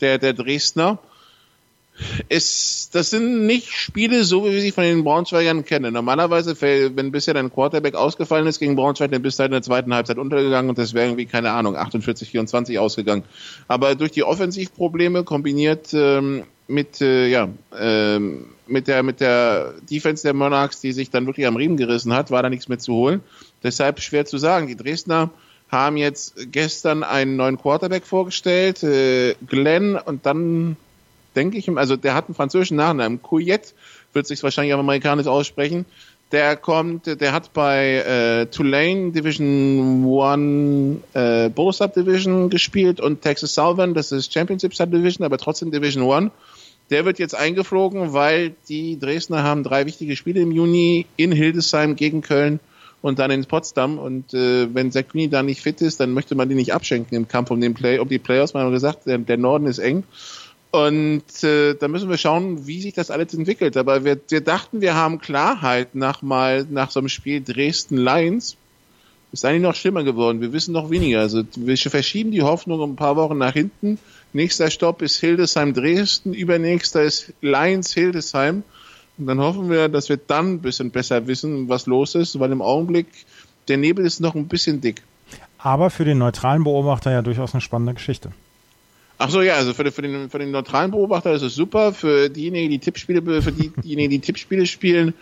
der 0.00 0.18
der 0.18 0.32
Dresdner 0.32 0.98
ist, 2.28 2.94
das 2.94 3.10
sind 3.10 3.46
nicht 3.46 3.72
Spiele, 3.72 4.24
so 4.24 4.44
wie 4.44 4.52
wir 4.52 4.60
sie 4.60 4.70
von 4.70 4.84
den 4.84 5.04
Braunschweigern 5.04 5.64
kennen. 5.64 5.92
Normalerweise, 5.92 6.60
wenn 6.60 7.10
bisher 7.10 7.34
dein 7.34 7.52
Quarterback 7.52 7.94
ausgefallen 7.94 8.46
ist 8.46 8.58
gegen 8.58 8.76
Braunschweig, 8.76 9.10
dann 9.10 9.22
bist 9.22 9.38
du 9.38 9.42
halt 9.42 9.50
in 9.50 9.54
der 9.54 9.62
zweiten 9.62 9.92
Halbzeit 9.92 10.18
untergegangen 10.18 10.70
und 10.70 10.78
das 10.78 10.94
wäre 10.94 11.06
irgendwie, 11.06 11.26
keine 11.26 11.50
Ahnung, 11.50 11.76
48, 11.76 12.30
24 12.30 12.78
ausgegangen. 12.78 13.24
Aber 13.66 13.94
durch 13.94 14.12
die 14.12 14.22
Offensivprobleme 14.22 15.24
kombiniert 15.24 15.92
ähm, 15.92 16.44
mit, 16.68 17.00
äh, 17.00 17.26
ja, 17.28 17.48
ähm, 17.78 18.46
mit 18.66 18.86
der, 18.86 19.02
mit 19.02 19.20
der 19.20 19.74
Defense 19.90 20.22
der 20.22 20.34
Monarchs, 20.34 20.80
die 20.80 20.92
sich 20.92 21.10
dann 21.10 21.26
wirklich 21.26 21.46
am 21.46 21.56
Riemen 21.56 21.76
gerissen 21.76 22.12
hat, 22.12 22.30
war 22.30 22.42
da 22.42 22.50
nichts 22.50 22.68
mehr 22.68 22.78
zu 22.78 22.92
holen. 22.92 23.22
Deshalb 23.62 24.00
schwer 24.00 24.26
zu 24.26 24.38
sagen. 24.38 24.66
Die 24.66 24.76
Dresdner 24.76 25.30
haben 25.68 25.96
jetzt 25.96 26.52
gestern 26.52 27.02
einen 27.02 27.36
neuen 27.36 27.58
Quarterback 27.58 28.06
vorgestellt, 28.06 28.82
äh, 28.82 29.34
Glenn, 29.46 29.96
und 29.96 30.24
dann 30.24 30.76
denke 31.36 31.58
ich, 31.58 31.68
also 31.76 31.96
der 31.96 32.14
hat 32.14 32.26
einen 32.26 32.34
französischen 32.34 32.76
Nachnamen, 32.76 33.22
Couillet, 33.22 33.74
wird 34.12 34.26
sich 34.26 34.42
wahrscheinlich 34.42 34.74
auf 34.74 34.80
amerikanisch 34.80 35.26
aussprechen. 35.26 35.84
Der 36.32 36.56
kommt, 36.56 37.06
der 37.06 37.32
hat 37.32 37.54
bei 37.54 37.94
äh, 37.96 38.46
Tulane 38.46 39.12
Division 39.12 40.04
One 40.04 40.98
äh, 41.14 41.48
Bowl 41.48 41.72
Subdivision 41.72 42.50
gespielt 42.50 43.00
und 43.00 43.22
Texas 43.22 43.54
Southern, 43.54 43.94
das 43.94 44.12
ist 44.12 44.32
Championship 44.32 44.74
Subdivision, 44.74 45.24
aber 45.24 45.38
trotzdem 45.38 45.70
Division 45.70 46.02
One. 46.02 46.30
Der 46.90 47.04
wird 47.04 47.18
jetzt 47.18 47.34
eingeflogen, 47.34 48.12
weil 48.14 48.54
die 48.68 48.98
Dresdner 48.98 49.42
haben 49.42 49.62
drei 49.62 49.86
wichtige 49.86 50.16
Spiele 50.16 50.40
im 50.40 50.52
Juni 50.52 51.06
in 51.16 51.32
Hildesheim 51.32 51.96
gegen 51.96 52.22
Köln 52.22 52.60
und 53.02 53.18
dann 53.18 53.30
in 53.30 53.44
Potsdam. 53.44 53.98
Und 53.98 54.34
äh, 54.34 54.72
wenn 54.74 54.90
Green 54.90 55.30
da 55.30 55.42
nicht 55.42 55.60
fit 55.60 55.80
ist, 55.80 56.00
dann 56.00 56.12
möchte 56.12 56.34
man 56.34 56.48
die 56.48 56.54
nicht 56.54 56.72
abschenken 56.72 57.16
im 57.16 57.28
Kampf 57.28 57.50
um 57.50 57.60
den 57.60 57.74
Play, 57.74 57.98
um 57.98 58.08
die 58.08 58.18
Playoffs. 58.18 58.54
Man 58.54 58.64
hat 58.64 58.72
gesagt, 58.72 59.06
der, 59.06 59.18
der 59.18 59.36
Norden 59.36 59.66
ist 59.66 59.78
eng. 59.78 60.04
Und 60.70 61.42
äh, 61.44 61.74
da 61.74 61.88
müssen 61.88 62.10
wir 62.10 62.18
schauen, 62.18 62.66
wie 62.66 62.82
sich 62.82 62.92
das 62.92 63.10
alles 63.10 63.32
entwickelt. 63.32 63.76
Aber 63.76 64.04
wir, 64.04 64.18
wir 64.28 64.40
dachten, 64.40 64.80
wir 64.80 64.94
haben 64.94 65.18
Klarheit 65.18 65.94
nach 65.94 66.20
mal 66.22 66.66
nach 66.68 66.90
so 66.90 67.00
einem 67.00 67.08
Spiel 67.08 67.42
Dresden 67.42 67.96
Lions. 67.96 68.56
Ist 69.30 69.44
eigentlich 69.44 69.62
noch 69.62 69.74
schlimmer 69.74 70.04
geworden. 70.04 70.40
Wir 70.40 70.52
wissen 70.52 70.72
noch 70.72 70.90
weniger. 70.90 71.20
Also 71.20 71.42
wir 71.56 71.76
verschieben 71.76 72.30
die 72.30 72.42
Hoffnung 72.42 72.80
um 72.80 72.92
ein 72.92 72.96
paar 72.96 73.16
Wochen 73.16 73.38
nach 73.38 73.52
hinten. 73.52 73.98
Nächster 74.32 74.70
Stopp 74.70 75.02
ist 75.02 75.20
Hildesheim 75.20 75.72
Dresden, 75.72 76.34
übernächster 76.34 77.02
ist 77.02 77.32
Lions 77.40 77.92
Hildesheim. 77.94 78.62
Und 79.18 79.26
dann 79.26 79.40
hoffen 79.40 79.70
wir, 79.70 79.88
dass 79.88 80.08
wir 80.08 80.16
dann 80.16 80.54
ein 80.54 80.60
bisschen 80.60 80.90
besser 80.90 81.26
wissen, 81.26 81.68
was 81.68 81.86
los 81.86 82.14
ist, 82.14 82.38
weil 82.38 82.52
im 82.52 82.62
Augenblick 82.62 83.06
der 83.66 83.76
Nebel 83.76 84.06
ist 84.06 84.20
noch 84.20 84.34
ein 84.34 84.48
bisschen 84.48 84.80
dick. 84.80 85.02
Aber 85.58 85.90
für 85.90 86.04
den 86.04 86.18
neutralen 86.18 86.64
Beobachter 86.64 87.10
ja 87.10 87.22
durchaus 87.22 87.52
eine 87.52 87.60
spannende 87.60 87.94
Geschichte. 87.94 88.30
Ach 89.18 89.30
so, 89.30 89.42
ja, 89.42 89.56
also 89.56 89.74
für, 89.74 89.82
den, 89.82 89.92
für, 89.92 90.02
den, 90.02 90.30
für 90.30 90.38
den 90.38 90.52
neutralen 90.52 90.92
Beobachter 90.92 91.32
ist 91.32 91.42
es 91.42 91.56
super, 91.56 91.92
für 91.92 92.28
diejenigen, 92.30 92.70
die 92.70 92.78
Tippspiele, 92.78 93.42
für 93.42 93.50
die, 93.50 93.72
diejenigen, 93.82 94.10
die 94.10 94.20
Tippspiele 94.20 94.64
spielen, 94.66 95.14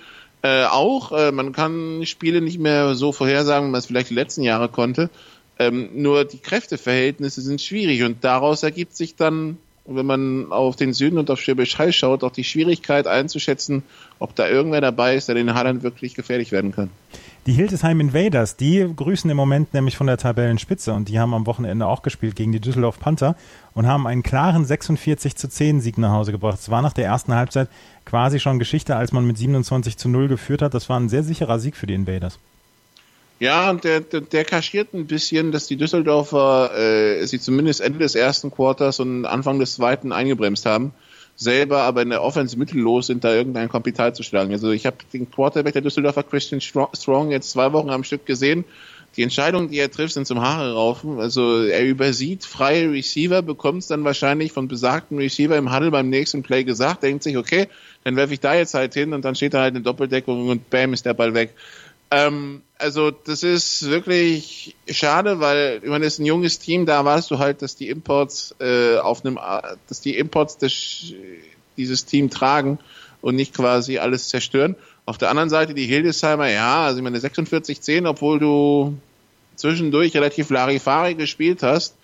äh, 0.43 0.65
auch. 0.65 1.13
Äh, 1.13 1.33
man 1.33 1.53
kann 1.53 2.05
Spiele 2.05 2.43
nicht 2.43 2.59
mehr 2.59 2.95
so 2.95 3.13
vorhersagen, 3.13 3.69
wie 3.69 3.73
man 3.73 3.79
es 3.79 3.87
vielleicht 3.87 4.11
die 4.11 4.15
letzten 4.15 4.43
Jahre 4.43 4.69
konnte. 4.69 5.09
Ähm, 5.59 5.89
nur 5.95 6.27
die 6.27 6.39
Kräfteverhältnisse 6.39 7.41
sind 7.41 7.63
schwierig 7.63 8.03
und 8.03 8.23
daraus 8.23 8.63
ergibt 8.63 8.95
sich 8.95 9.17
dann, 9.17 9.57
wenn 9.87 10.07
man 10.07 10.53
auf 10.53 10.77
den 10.77 10.93
Süden 10.93 11.19
und 11.19 11.31
auf 11.31 11.41
Schwäbisch 11.41 11.79
Hall 11.79 11.93
schaut, 11.93 12.25
auch 12.25 12.33
die 12.33 12.45
Schwierigkeit 12.45 13.07
einzuschätzen, 13.07 13.83
ob 14.19 14.35
da 14.35 14.49
irgendwer 14.49 14.81
dabei 14.81 15.15
ist, 15.15 15.29
der 15.29 15.35
den 15.35 15.55
Halland 15.55 15.83
wirklich 15.83 16.15
gefährlich 16.15 16.53
werden 16.53 16.73
kann. 16.73 16.91
Die 17.47 17.53
Hildesheim 17.53 18.01
Invaders, 18.01 18.57
die 18.57 18.85
grüßen 18.97 19.31
im 19.31 19.37
Moment 19.37 19.73
nämlich 19.73 19.97
von 19.97 20.09
der 20.09 20.17
Tabellenspitze 20.17 20.93
und 20.93 21.09
die 21.09 21.21
haben 21.21 21.33
am 21.33 21.47
Wochenende 21.47 21.87
auch 21.87 22.03
gespielt 22.03 22.35
gegen 22.35 22.51
die 22.51 22.61
Düsseldorf 22.61 22.99
Panther 22.99 23.37
und 23.73 23.87
haben 23.87 24.09
einen 24.09 24.25
klaren 24.25 24.65
46 24.65 25.37
zu 25.37 25.49
10 25.49 25.81
Sieg 25.81 25.97
nach 25.99 26.11
Hause 26.11 26.33
gebracht. 26.33 26.59
Es 26.59 26.71
war 26.71 26.83
nach 26.83 26.93
der 26.93 27.05
ersten 27.05 27.35
Halbzeit 27.35 27.69
quasi 28.05 28.41
schon 28.41 28.59
Geschichte, 28.59 28.97
als 28.97 29.13
man 29.13 29.25
mit 29.25 29.39
27 29.39 29.97
zu 29.97 30.09
0 30.09 30.27
geführt 30.27 30.63
hat. 30.63 30.75
Das 30.75 30.89
war 30.89 30.99
ein 30.99 31.09
sehr 31.09 31.23
sicherer 31.23 31.61
Sieg 31.61 31.77
für 31.77 31.87
die 31.87 31.95
Invaders. 31.95 32.41
Ja, 33.39 33.71
und 33.71 33.85
der, 33.85 34.01
der, 34.01 34.23
der 34.23 34.45
kaschiert 34.45 34.95
ein 34.95 35.07
bisschen, 35.07 35.53
dass 35.53 35.67
die 35.67 35.77
Düsseldorfer 35.77 36.75
äh, 36.75 37.27
sie 37.27 37.39
zumindest 37.39 37.81
Ende 37.81 37.99
des 37.99 38.15
ersten 38.15 38.51
Quarters 38.51 39.01
und 39.01 39.27
Anfang 39.27 39.59
des 39.59 39.75
zweiten 39.75 40.13
eingebremst 40.13 40.65
haben 40.65 40.93
selber 41.37 41.83
aber 41.83 42.03
in 42.03 42.11
der 42.11 42.23
Offense 42.23 42.59
mittellos 42.59 43.07
sind, 43.07 43.23
da 43.23 43.35
irgendein 43.35 43.69
Kapital 43.69 44.15
zu 44.15 44.23
schlagen. 44.23 44.53
Also 44.53 44.71
ich 44.71 44.87
habe 44.87 44.97
den 45.13 45.31
Quarterback 45.31 45.75
der 45.75 45.83
Düsseldorfer 45.83 46.23
Christian 46.23 46.61
Strong 46.61 47.31
jetzt 47.31 47.51
zwei 47.51 47.73
Wochen 47.73 47.91
am 47.91 48.05
Stück 48.05 48.25
gesehen. 48.27 48.65
Die 49.17 49.23
Entscheidungen, 49.23 49.71
die 49.71 49.79
er 49.79 49.91
trifft, 49.91 50.15
sind 50.15 50.27
zum 50.27 50.41
Haare 50.41 50.75
raufen. 50.75 51.21
Also 51.21 51.63
er 51.63 51.85
übersieht 51.85 52.45
freie 52.45 52.91
Receiver, 52.91 53.41
bekommt 53.41 53.83
es 53.83 53.87
dann 53.87 54.05
wahrscheinlich 54.05 54.53
von 54.53 54.69
besagten 54.69 55.19
Receiver 55.19 55.57
im 55.57 55.75
Huddle 55.75 55.91
beim 55.91 56.11
nächsten 56.11 56.43
Play 56.43 56.65
gesagt, 56.65 57.03
denkt 57.03 57.23
sich, 57.23 57.37
okay, 57.37 57.69
dann 58.05 58.17
werfe 58.17 58.35
ich 58.35 58.41
da 58.41 58.55
jetzt 58.55 58.75
halt 58.75 58.95
hin 58.95 59.13
und 59.15 59.25
dann 59.25 59.35
steht 59.35 59.55
da 59.55 59.63
halt 59.63 59.75
eine 59.75 59.83
Doppeldeckung 59.83 60.49
und 60.49 60.69
bam 60.71 60.93
ist 60.93 61.07
der 61.07 61.15
Ball 61.15 61.35
weg. 61.35 61.55
Ähm, 62.11 62.63
also 62.79 63.11
das 63.11 63.43
ist 63.43 63.89
wirklich 63.89 64.77
schade, 64.89 65.41
weil 65.41 65.81
ich 65.83 65.89
meine, 65.89 66.05
das 66.05 66.15
ist 66.15 66.19
ein 66.21 66.27
junges 66.27 66.59
Team, 66.59 66.87
da 66.87 67.05
weißt 67.05 67.31
du 67.31 67.39
halt, 67.39 67.63
dass 67.63 67.77
die 67.77 67.89
Imports 67.89 68.55
äh, 68.61 68.99
auf 68.99 69.25
einem, 69.25 69.39
dass 69.89 70.01
die 70.01 70.17
Imports 70.17 70.59
des, 70.59 71.15
dieses 71.77 72.05
Team 72.05 72.31
tragen 72.31 72.79
und 73.23 73.35
nicht 73.35 73.55
quasi 73.55 73.99
alles 73.99 74.29
zerstören. 74.29 74.77
Auf 75.05 75.19
der 75.19 75.31
anderen 75.31 75.51
Seite 75.51 75.75
die 75.75 75.87
Hildesheimer, 75.87 76.49
ja, 76.49 76.85
also 76.85 76.99
ich 76.99 77.05
meine 77.05 77.19
46-10, 77.19 78.09
obwohl 78.09 78.39
du 78.39 78.97
zwischendurch 79.57 80.15
relativ 80.15 80.51
Larifari 80.51 81.15
gespielt 81.15 81.63
hast, 81.63 81.97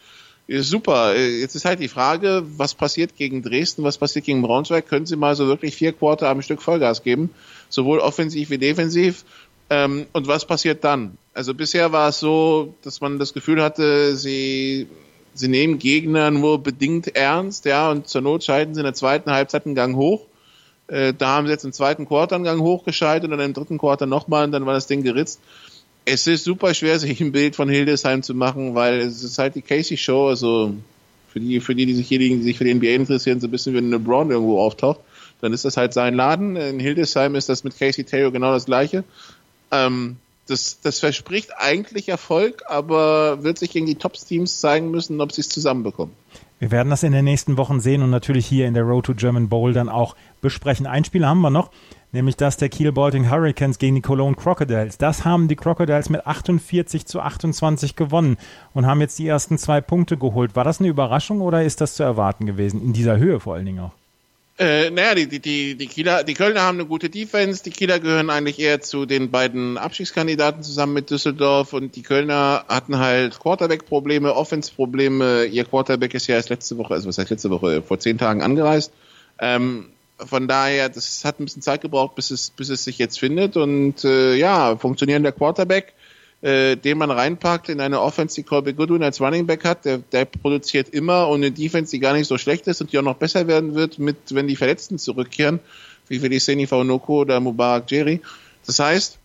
ist 0.46 0.70
super. 0.70 1.16
Jetzt 1.16 1.54
ist 1.54 1.64
halt 1.64 1.80
die 1.80 1.88
Frage, 1.88 2.42
was 2.56 2.74
passiert 2.74 3.16
gegen 3.16 3.42
Dresden, 3.42 3.84
was 3.84 3.98
passiert 3.98 4.24
gegen 4.24 4.42
Braunschweig? 4.42 4.88
Können 4.88 5.06
sie 5.06 5.16
mal 5.16 5.36
so 5.36 5.46
wirklich 5.46 5.76
vier 5.76 5.92
Quarter 5.92 6.28
am 6.28 6.42
Stück 6.42 6.62
Vollgas 6.62 7.02
geben? 7.02 7.30
Sowohl 7.68 8.00
offensiv 8.00 8.50
wie 8.50 8.58
defensiv. 8.58 9.24
Ähm, 9.72 10.06
und 10.12 10.26
was 10.28 10.44
passiert 10.44 10.84
dann? 10.84 11.16
Also 11.32 11.54
bisher 11.54 11.92
war 11.92 12.10
es 12.10 12.20
so, 12.20 12.74
dass 12.82 13.00
man 13.00 13.18
das 13.18 13.32
Gefühl 13.32 13.62
hatte, 13.62 14.16
sie, 14.16 14.86
sie 15.32 15.48
nehmen 15.48 15.78
Gegner 15.78 16.30
nur 16.30 16.62
bedingt 16.62 17.16
ernst, 17.16 17.64
ja, 17.64 17.90
und 17.90 18.06
zur 18.06 18.20
Not 18.20 18.44
schalten 18.44 18.74
sie 18.74 18.80
in 18.80 18.84
der 18.84 18.92
zweiten 18.92 19.30
Halbzeit 19.30 19.64
einen 19.64 19.74
Gang 19.74 19.96
hoch. 19.96 20.26
Äh, 20.88 21.14
da 21.16 21.28
haben 21.28 21.46
sie 21.46 21.52
jetzt 21.52 21.64
im 21.64 21.72
zweiten 21.72 22.06
Quarter 22.06 22.34
einen 22.34 22.44
Gang 22.44 22.60
hochgeschaltet 22.60 23.32
und 23.32 23.40
im 23.40 23.54
dritten 23.54 23.78
Quarter 23.78 24.04
nochmal 24.04 24.44
und 24.44 24.52
dann 24.52 24.66
war 24.66 24.74
das 24.74 24.88
Ding 24.88 25.02
geritzt. 25.02 25.40
Es 26.04 26.26
ist 26.26 26.44
super 26.44 26.74
schwer, 26.74 26.98
sich 26.98 27.22
ein 27.22 27.32
Bild 27.32 27.56
von 27.56 27.70
Hildesheim 27.70 28.22
zu 28.22 28.34
machen, 28.34 28.74
weil 28.74 29.00
es 29.00 29.24
ist 29.24 29.38
halt 29.38 29.54
die 29.54 29.62
Casey 29.62 29.96
Show, 29.96 30.28
also 30.28 30.74
für 31.28 31.40
die, 31.40 31.60
für 31.60 31.74
die, 31.74 31.86
die 31.86 31.94
sich, 31.94 32.08
die 32.08 32.42
sich 32.42 32.58
für 32.58 32.64
die 32.64 32.74
NBA 32.74 32.88
interessieren, 32.88 33.40
so 33.40 33.46
ein 33.46 33.50
bisschen 33.50 33.72
wie 33.72 33.78
wenn 33.78 33.90
LeBron 33.90 34.30
irgendwo 34.30 34.60
auftaucht, 34.60 35.00
dann 35.40 35.54
ist 35.54 35.64
das 35.64 35.78
halt 35.78 35.94
sein 35.94 36.14
Laden. 36.14 36.56
In 36.56 36.78
Hildesheim 36.78 37.36
ist 37.36 37.48
das 37.48 37.64
mit 37.64 37.78
Casey 37.78 38.04
Taylor 38.04 38.30
genau 38.30 38.52
das 38.52 38.66
gleiche. 38.66 39.04
Ähm, 39.72 40.16
das, 40.46 40.80
das 40.80 40.98
verspricht 40.98 41.50
eigentlich 41.56 42.08
Erfolg, 42.08 42.62
aber 42.68 43.42
wird 43.42 43.58
sich 43.58 43.70
gegen 43.70 43.86
die 43.86 43.94
Top-Teams 43.94 44.60
zeigen 44.60 44.90
müssen, 44.90 45.20
ob 45.20 45.32
sie 45.32 45.40
es 45.40 45.48
zusammenbekommen. 45.48 46.14
Wir 46.58 46.70
werden 46.70 46.90
das 46.90 47.02
in 47.02 47.12
den 47.12 47.24
nächsten 47.24 47.56
Wochen 47.56 47.80
sehen 47.80 48.02
und 48.02 48.10
natürlich 48.10 48.46
hier 48.46 48.68
in 48.68 48.74
der 48.74 48.84
Road 48.84 49.06
to 49.06 49.14
German 49.14 49.48
Bowl 49.48 49.72
dann 49.72 49.88
auch 49.88 50.14
besprechen. 50.40 50.86
Ein 50.86 51.04
Spiel 51.04 51.26
haben 51.26 51.40
wir 51.40 51.50
noch, 51.50 51.70
nämlich 52.12 52.36
das 52.36 52.56
der 52.56 52.68
Kiel 52.68 52.92
Baltic 52.92 53.28
Hurricanes 53.28 53.78
gegen 53.78 53.96
die 53.96 54.00
Cologne 54.00 54.36
Crocodiles. 54.36 54.98
Das 54.98 55.24
haben 55.24 55.48
die 55.48 55.56
Crocodiles 55.56 56.08
mit 56.08 56.24
48 56.24 57.06
zu 57.06 57.20
28 57.20 57.96
gewonnen 57.96 58.36
und 58.74 58.86
haben 58.86 59.00
jetzt 59.00 59.18
die 59.18 59.26
ersten 59.26 59.58
zwei 59.58 59.80
Punkte 59.80 60.16
geholt. 60.16 60.54
War 60.54 60.64
das 60.64 60.78
eine 60.78 60.88
Überraschung 60.88 61.40
oder 61.40 61.64
ist 61.64 61.80
das 61.80 61.94
zu 61.94 62.04
erwarten 62.04 62.46
gewesen? 62.46 62.80
In 62.80 62.92
dieser 62.92 63.16
Höhe 63.16 63.40
vor 63.40 63.54
allen 63.54 63.66
Dingen 63.66 63.80
auch. 63.80 63.92
Äh, 64.58 64.90
naja, 64.90 65.14
die, 65.14 65.40
die, 65.40 65.76
die, 65.76 65.86
Kieler, 65.86 66.24
die 66.24 66.34
Kölner 66.34 66.60
haben 66.60 66.78
eine 66.78 66.86
gute 66.86 67.08
Defense. 67.08 67.62
Die 67.62 67.70
Kieler 67.70 67.98
gehören 67.98 68.28
eigentlich 68.28 68.58
eher 68.58 68.82
zu 68.82 69.06
den 69.06 69.30
beiden 69.30 69.78
Abstiegskandidaten 69.78 70.62
zusammen 70.62 70.92
mit 70.92 71.10
Düsseldorf 71.10 71.72
und 71.72 71.96
die 71.96 72.02
Kölner 72.02 72.64
hatten 72.68 72.98
halt 72.98 73.40
Quarterback-Probleme, 73.40 74.34
Offense-Probleme. 74.34 75.46
Ihr 75.46 75.64
Quarterback 75.64 76.12
ist 76.14 76.26
ja 76.26 76.34
erst 76.34 76.50
letzte 76.50 76.76
Woche, 76.76 76.94
also 76.94 77.08
was 77.08 77.16
heißt 77.16 77.30
letzte 77.30 77.50
Woche, 77.50 77.82
vor 77.82 77.98
zehn 77.98 78.18
Tagen 78.18 78.42
angereist. 78.42 78.92
Ähm, 79.38 79.88
von 80.18 80.46
daher, 80.46 80.90
das 80.90 81.24
hat 81.24 81.40
ein 81.40 81.44
bisschen 81.46 81.62
Zeit 81.62 81.80
gebraucht, 81.80 82.14
bis 82.14 82.30
es, 82.30 82.50
bis 82.50 82.68
es 82.68 82.84
sich 82.84 82.98
jetzt 82.98 83.18
findet 83.18 83.56
und 83.56 84.04
äh, 84.04 84.34
ja, 84.34 84.76
funktionierender 84.76 85.32
Quarterback 85.32 85.94
äh, 86.42 86.76
den 86.76 86.98
man 86.98 87.10
reinpackt 87.10 87.68
in 87.68 87.80
eine 87.80 88.00
Offense, 88.00 88.34
die 88.34 88.42
Colby 88.42 88.72
Goodwin 88.72 89.02
als 89.02 89.20
Running 89.20 89.46
Back 89.46 89.64
hat. 89.64 89.84
Der, 89.84 89.98
der 89.98 90.24
produziert 90.24 90.88
immer 90.88 91.28
und 91.28 91.40
eine 91.40 91.52
Defense, 91.52 91.92
die 91.92 92.00
gar 92.00 92.12
nicht 92.12 92.26
so 92.26 92.36
schlecht 92.36 92.66
ist 92.66 92.80
und 92.80 92.92
die 92.92 92.98
auch 92.98 93.02
noch 93.02 93.16
besser 93.16 93.46
werden 93.46 93.74
wird, 93.74 93.98
mit 93.98 94.16
wenn 94.30 94.48
die 94.48 94.56
Verletzten 94.56 94.98
zurückkehren, 94.98 95.60
wie 96.08 96.18
Feliceni 96.18 96.66
Faunoko 96.66 97.20
oder 97.20 97.40
Mubarak 97.40 97.90
Jerry. 97.90 98.20
Das 98.66 98.78
heißt, 98.78 99.18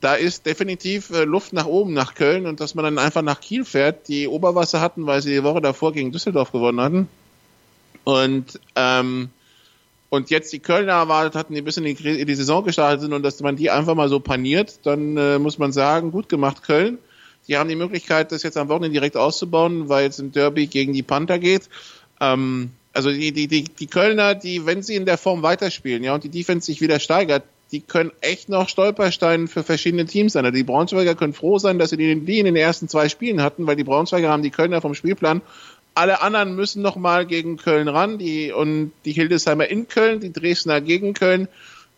da 0.00 0.14
ist 0.14 0.44
definitiv 0.44 1.10
äh, 1.10 1.24
Luft 1.24 1.54
nach 1.54 1.66
oben, 1.66 1.94
nach 1.94 2.14
Köln 2.14 2.46
und 2.46 2.60
dass 2.60 2.74
man 2.74 2.84
dann 2.84 2.98
einfach 2.98 3.22
nach 3.22 3.40
Kiel 3.40 3.64
fährt, 3.64 4.08
die 4.08 4.28
Oberwasser 4.28 4.80
hatten, 4.80 5.06
weil 5.06 5.22
sie 5.22 5.30
die 5.30 5.44
Woche 5.44 5.62
davor 5.62 5.92
gegen 5.92 6.12
Düsseldorf 6.12 6.52
gewonnen 6.52 6.80
hatten. 6.80 7.08
Und 8.04 8.60
ähm, 8.76 9.30
und 10.10 10.30
jetzt 10.30 10.52
die 10.52 10.58
Kölner 10.58 10.94
erwartet 10.94 11.34
hatten, 11.34 11.54
die 11.54 11.60
ein 11.60 11.64
bisschen 11.64 11.84
in 11.84 11.96
die, 11.96 12.20
in 12.20 12.26
die 12.26 12.34
Saison 12.34 12.64
gestartet 12.64 13.02
sind 13.02 13.12
und 13.12 13.22
dass 13.22 13.40
man 13.40 13.56
die 13.56 13.70
einfach 13.70 13.94
mal 13.94 14.08
so 14.08 14.20
paniert, 14.20 14.80
dann 14.84 15.16
äh, 15.16 15.38
muss 15.38 15.58
man 15.58 15.72
sagen, 15.72 16.12
gut 16.12 16.28
gemacht 16.28 16.62
Köln. 16.62 16.98
Die 17.46 17.56
haben 17.56 17.68
die 17.68 17.76
Möglichkeit, 17.76 18.32
das 18.32 18.42
jetzt 18.42 18.56
am 18.56 18.68
Wochenende 18.68 18.94
direkt 18.94 19.16
auszubauen, 19.16 19.88
weil 19.88 20.08
es 20.08 20.18
im 20.18 20.32
Derby 20.32 20.66
gegen 20.66 20.92
die 20.92 21.02
Panther 21.02 21.38
geht. 21.38 21.68
Ähm, 22.20 22.70
also 22.92 23.10
die, 23.10 23.32
die, 23.32 23.48
die, 23.48 23.64
die 23.64 23.86
Kölner, 23.86 24.34
die, 24.34 24.66
wenn 24.66 24.82
sie 24.82 24.96
in 24.96 25.06
der 25.06 25.18
Form 25.18 25.42
weiterspielen, 25.42 26.02
ja, 26.02 26.14
und 26.14 26.24
die 26.24 26.30
Defense 26.30 26.66
sich 26.66 26.80
wieder 26.80 27.00
steigert, 27.00 27.44
die 27.70 27.80
können 27.80 28.12
echt 28.22 28.48
noch 28.48 28.68
Stolpersteine 28.68 29.46
für 29.46 29.62
verschiedene 29.62 30.06
Teams 30.06 30.32
sein. 30.32 30.44
Also 30.44 30.56
die 30.56 30.64
Braunschweiger 30.64 31.14
können 31.14 31.34
froh 31.34 31.58
sein, 31.58 31.78
dass 31.78 31.90
sie 31.90 31.96
die, 31.98 32.18
die 32.20 32.38
in 32.38 32.46
den 32.46 32.56
ersten 32.56 32.88
zwei 32.88 33.08
Spielen 33.08 33.42
hatten, 33.42 33.66
weil 33.66 33.76
die 33.76 33.84
Braunschweiger 33.84 34.30
haben 34.30 34.42
die 34.42 34.50
Kölner 34.50 34.80
vom 34.80 34.94
Spielplan 34.94 35.42
alle 35.98 36.22
anderen 36.22 36.54
müssen 36.54 36.80
noch 36.80 36.96
mal 36.96 37.26
gegen 37.26 37.56
Köln 37.56 37.88
ran. 37.88 38.18
Die, 38.18 38.52
und 38.52 38.92
die 39.04 39.12
Hildesheimer 39.12 39.68
in 39.68 39.88
Köln, 39.88 40.20
die 40.20 40.32
Dresdner 40.32 40.80
gegen 40.80 41.12
Köln. 41.12 41.48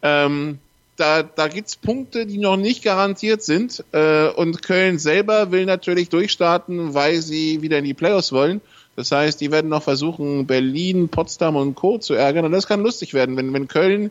Ähm, 0.02 0.58
da, 0.96 1.22
da 1.22 1.48
gibt's 1.48 1.76
Punkte, 1.76 2.26
die 2.26 2.38
noch 2.38 2.56
nicht 2.56 2.82
garantiert 2.82 3.42
sind. 3.42 3.84
Äh, 3.92 4.28
und 4.28 4.62
Köln 4.62 4.98
selber 4.98 5.52
will 5.52 5.66
natürlich 5.66 6.08
durchstarten, 6.08 6.94
weil 6.94 7.20
sie 7.20 7.62
wieder 7.62 7.78
in 7.78 7.84
die 7.84 7.94
Playoffs 7.94 8.32
wollen. 8.32 8.60
Das 8.96 9.12
heißt, 9.12 9.40
die 9.40 9.50
werden 9.50 9.70
noch 9.70 9.82
versuchen, 9.82 10.46
Berlin, 10.46 11.08
Potsdam 11.08 11.56
und 11.56 11.74
Co. 11.74 11.98
zu 11.98 12.14
ärgern. 12.14 12.44
Und 12.44 12.52
das 12.52 12.66
kann 12.66 12.82
lustig 12.82 13.14
werden, 13.14 13.36
wenn, 13.36 13.52
wenn 13.52 13.68
Köln 13.68 14.10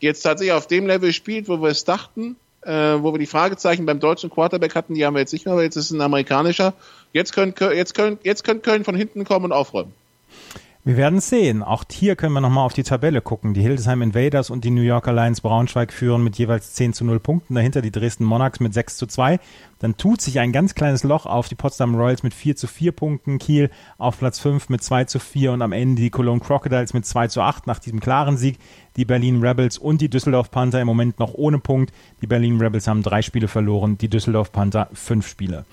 jetzt 0.00 0.22
tatsächlich 0.22 0.52
auf 0.52 0.66
dem 0.66 0.86
Level 0.86 1.12
spielt, 1.12 1.48
wo 1.48 1.62
wir 1.62 1.70
es 1.70 1.84
dachten, 1.84 2.36
äh, 2.62 3.02
wo 3.02 3.12
wir 3.12 3.18
die 3.18 3.26
Fragezeichen 3.26 3.86
beim 3.86 4.00
deutschen 4.00 4.30
Quarterback 4.30 4.74
hatten, 4.74 4.94
die 4.94 5.04
haben 5.04 5.14
wir 5.14 5.20
jetzt 5.20 5.32
nicht 5.32 5.44
mehr, 5.44 5.54
aber 5.54 5.62
jetzt 5.62 5.76
ist 5.76 5.86
es 5.86 5.90
ein 5.90 6.00
amerikanischer. 6.00 6.74
Jetzt 7.12 7.32
können, 7.32 7.54
jetzt 7.74 7.94
können, 7.94 8.18
jetzt 8.22 8.44
können 8.44 8.62
Köln 8.62 8.84
von 8.84 8.94
hinten 8.94 9.24
kommen 9.24 9.46
und 9.46 9.52
aufräumen. 9.52 9.92
Wir 10.84 10.96
werden 10.96 11.20
sehen. 11.20 11.62
Auch 11.62 11.84
hier 11.88 12.16
können 12.16 12.32
wir 12.32 12.40
nochmal 12.40 12.66
auf 12.66 12.72
die 12.72 12.82
Tabelle 12.82 13.20
gucken. 13.20 13.54
Die 13.54 13.60
Hildesheim 13.60 14.02
Invaders 14.02 14.50
und 14.50 14.64
die 14.64 14.70
New 14.72 14.82
Yorker 14.82 15.12
Lions 15.12 15.40
Braunschweig 15.40 15.92
führen 15.92 16.24
mit 16.24 16.36
jeweils 16.38 16.74
10 16.74 16.92
zu 16.92 17.04
0 17.04 17.20
Punkten. 17.20 17.54
Dahinter 17.54 17.82
die 17.82 17.92
Dresden 17.92 18.24
Monarchs 18.24 18.58
mit 18.58 18.74
6 18.74 18.96
zu 18.96 19.06
2. 19.06 19.38
Dann 19.78 19.96
tut 19.96 20.20
sich 20.20 20.40
ein 20.40 20.50
ganz 20.50 20.74
kleines 20.74 21.04
Loch 21.04 21.24
auf 21.24 21.48
die 21.48 21.54
Potsdam 21.54 21.94
Royals 21.94 22.24
mit 22.24 22.34
4 22.34 22.56
zu 22.56 22.66
4 22.66 22.90
Punkten. 22.90 23.38
Kiel 23.38 23.70
auf 23.96 24.18
Platz 24.18 24.40
5 24.40 24.70
mit 24.70 24.82
2 24.82 25.04
zu 25.04 25.20
4 25.20 25.52
und 25.52 25.62
am 25.62 25.70
Ende 25.70 26.02
die 26.02 26.10
Cologne 26.10 26.40
Crocodiles 26.40 26.94
mit 26.94 27.06
2 27.06 27.28
zu 27.28 27.42
8 27.42 27.68
nach 27.68 27.78
diesem 27.78 28.00
klaren 28.00 28.36
Sieg. 28.36 28.58
Die 28.96 29.04
Berlin 29.04 29.40
Rebels 29.40 29.78
und 29.78 30.00
die 30.00 30.10
Düsseldorf 30.10 30.50
Panther 30.50 30.80
im 30.80 30.88
Moment 30.88 31.20
noch 31.20 31.34
ohne 31.34 31.60
Punkt. 31.60 31.92
Die 32.22 32.26
Berlin 32.26 32.60
Rebels 32.60 32.88
haben 32.88 33.04
drei 33.04 33.22
Spiele 33.22 33.46
verloren, 33.46 33.98
die 33.98 34.08
Düsseldorf 34.08 34.50
Panther 34.50 34.88
fünf 34.94 35.28
Spiele. 35.28 35.64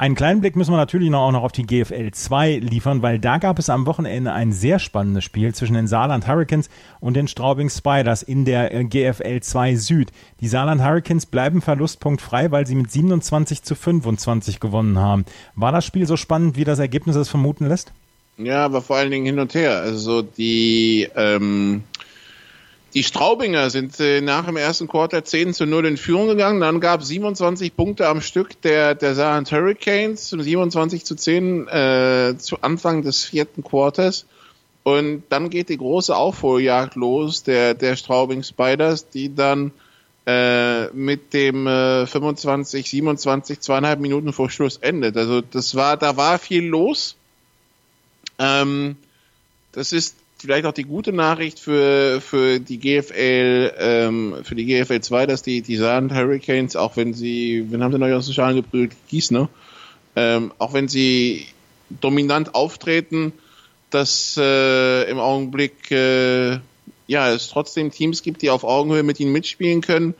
Einen 0.00 0.14
kleinen 0.14 0.40
Blick 0.40 0.56
müssen 0.56 0.72
wir 0.72 0.78
natürlich 0.78 1.10
noch 1.10 1.20
auch 1.20 1.30
noch 1.30 1.42
auf 1.42 1.52
die 1.52 1.66
GFL 1.66 2.12
2 2.12 2.56
liefern, 2.56 3.02
weil 3.02 3.18
da 3.18 3.36
gab 3.36 3.58
es 3.58 3.68
am 3.68 3.84
Wochenende 3.84 4.32
ein 4.32 4.50
sehr 4.50 4.78
spannendes 4.78 5.24
Spiel 5.24 5.54
zwischen 5.54 5.74
den 5.74 5.88
Saarland 5.88 6.26
Hurricanes 6.26 6.70
und 7.00 7.18
den 7.18 7.28
Straubing 7.28 7.68
Spiders 7.68 8.22
in 8.22 8.46
der 8.46 8.72
äh, 8.72 8.84
GFL 8.84 9.40
2 9.40 9.76
Süd. 9.76 10.10
Die 10.40 10.48
Saarland 10.48 10.82
Hurricanes 10.82 11.26
bleiben 11.26 11.60
verlustpunktfrei, 11.60 12.50
weil 12.50 12.66
sie 12.66 12.76
mit 12.76 12.90
27 12.90 13.62
zu 13.62 13.74
25 13.74 14.58
gewonnen 14.58 14.98
haben. 14.98 15.26
War 15.54 15.70
das 15.70 15.84
Spiel 15.84 16.06
so 16.06 16.16
spannend, 16.16 16.56
wie 16.56 16.64
das 16.64 16.78
Ergebnis 16.78 17.16
es 17.16 17.28
vermuten 17.28 17.68
lässt? 17.68 17.92
Ja, 18.38 18.64
aber 18.64 18.80
vor 18.80 18.96
allen 18.96 19.10
Dingen 19.10 19.26
hin 19.26 19.38
und 19.38 19.52
her. 19.52 19.80
Also 19.80 20.22
die 20.22 21.10
ähm, 21.14 21.82
die 22.94 23.04
Straubinger 23.04 23.70
sind 23.70 23.98
äh, 24.00 24.20
nach 24.20 24.46
dem 24.46 24.56
ersten 24.56 24.88
Quarter 24.88 25.24
10 25.24 25.54
zu 25.54 25.66
0 25.66 25.86
in 25.86 25.96
Führung 25.96 26.28
gegangen. 26.28 26.60
Dann 26.60 26.80
gab 26.80 27.02
es 27.02 27.08
27 27.08 27.76
Punkte 27.76 28.08
am 28.08 28.20
Stück 28.20 28.60
der, 28.62 28.94
der 28.94 29.14
Saarland 29.14 29.50
Hurricanes, 29.52 30.30
27 30.30 31.04
zu 31.04 31.14
10 31.14 31.68
äh, 31.68 32.34
zu 32.38 32.62
Anfang 32.62 33.02
des 33.02 33.24
vierten 33.24 33.62
Quarters. 33.62 34.26
Und 34.82 35.24
dann 35.28 35.50
geht 35.50 35.68
die 35.68 35.76
große 35.76 36.16
Aufholjagd 36.16 36.96
los 36.96 37.42
der, 37.42 37.74
der 37.74 37.96
Straubing 37.96 38.42
Spiders, 38.42 39.08
die 39.08 39.34
dann 39.34 39.72
äh, 40.26 40.86
mit 40.88 41.32
dem 41.32 41.66
äh, 41.66 42.06
25, 42.06 42.90
27, 42.90 43.60
zweieinhalb 43.60 44.00
Minuten 44.00 44.32
vor 44.32 44.50
Schluss 44.50 44.78
endet. 44.78 45.16
Also 45.16 45.42
das 45.42 45.74
war, 45.74 45.96
da 45.96 46.16
war 46.16 46.38
viel 46.38 46.64
los. 46.64 47.16
Ähm, 48.38 48.96
das 49.72 49.92
ist 49.92 50.16
vielleicht 50.40 50.66
auch 50.66 50.72
die 50.72 50.84
gute 50.84 51.12
Nachricht 51.12 51.58
für, 51.58 52.20
für 52.20 52.60
die 52.60 52.78
GFL, 52.78 53.72
ähm, 53.78 54.36
für 54.42 54.54
die 54.54 54.66
GFL 54.66 55.00
2, 55.00 55.26
dass 55.26 55.42
die, 55.42 55.62
die 55.62 55.76
Sand 55.76 56.12
Hurricanes, 56.12 56.76
auch 56.76 56.96
wenn 56.96 57.14
sie, 57.14 57.66
wen 57.68 57.82
haben 57.82 57.92
sie 57.92 57.98
neu 57.98 58.14
aus 58.14 58.26
den 58.26 58.34
Schalen 58.34 58.56
gebrüllt? 58.56 58.92
Gießner, 59.08 59.48
ähm, 60.16 60.52
auch 60.58 60.72
wenn 60.72 60.88
sie 60.88 61.46
dominant 61.88 62.54
auftreten, 62.54 63.32
dass 63.90 64.36
äh, 64.38 65.10
im 65.10 65.18
Augenblick 65.18 65.90
äh, 65.90 66.58
ja 67.06 67.32
es 67.32 67.48
trotzdem 67.48 67.90
Teams 67.90 68.22
gibt, 68.22 68.42
die 68.42 68.50
auf 68.50 68.64
Augenhöhe 68.64 69.02
mit 69.02 69.20
ihnen 69.20 69.32
mitspielen 69.32 69.80
können 69.80 70.14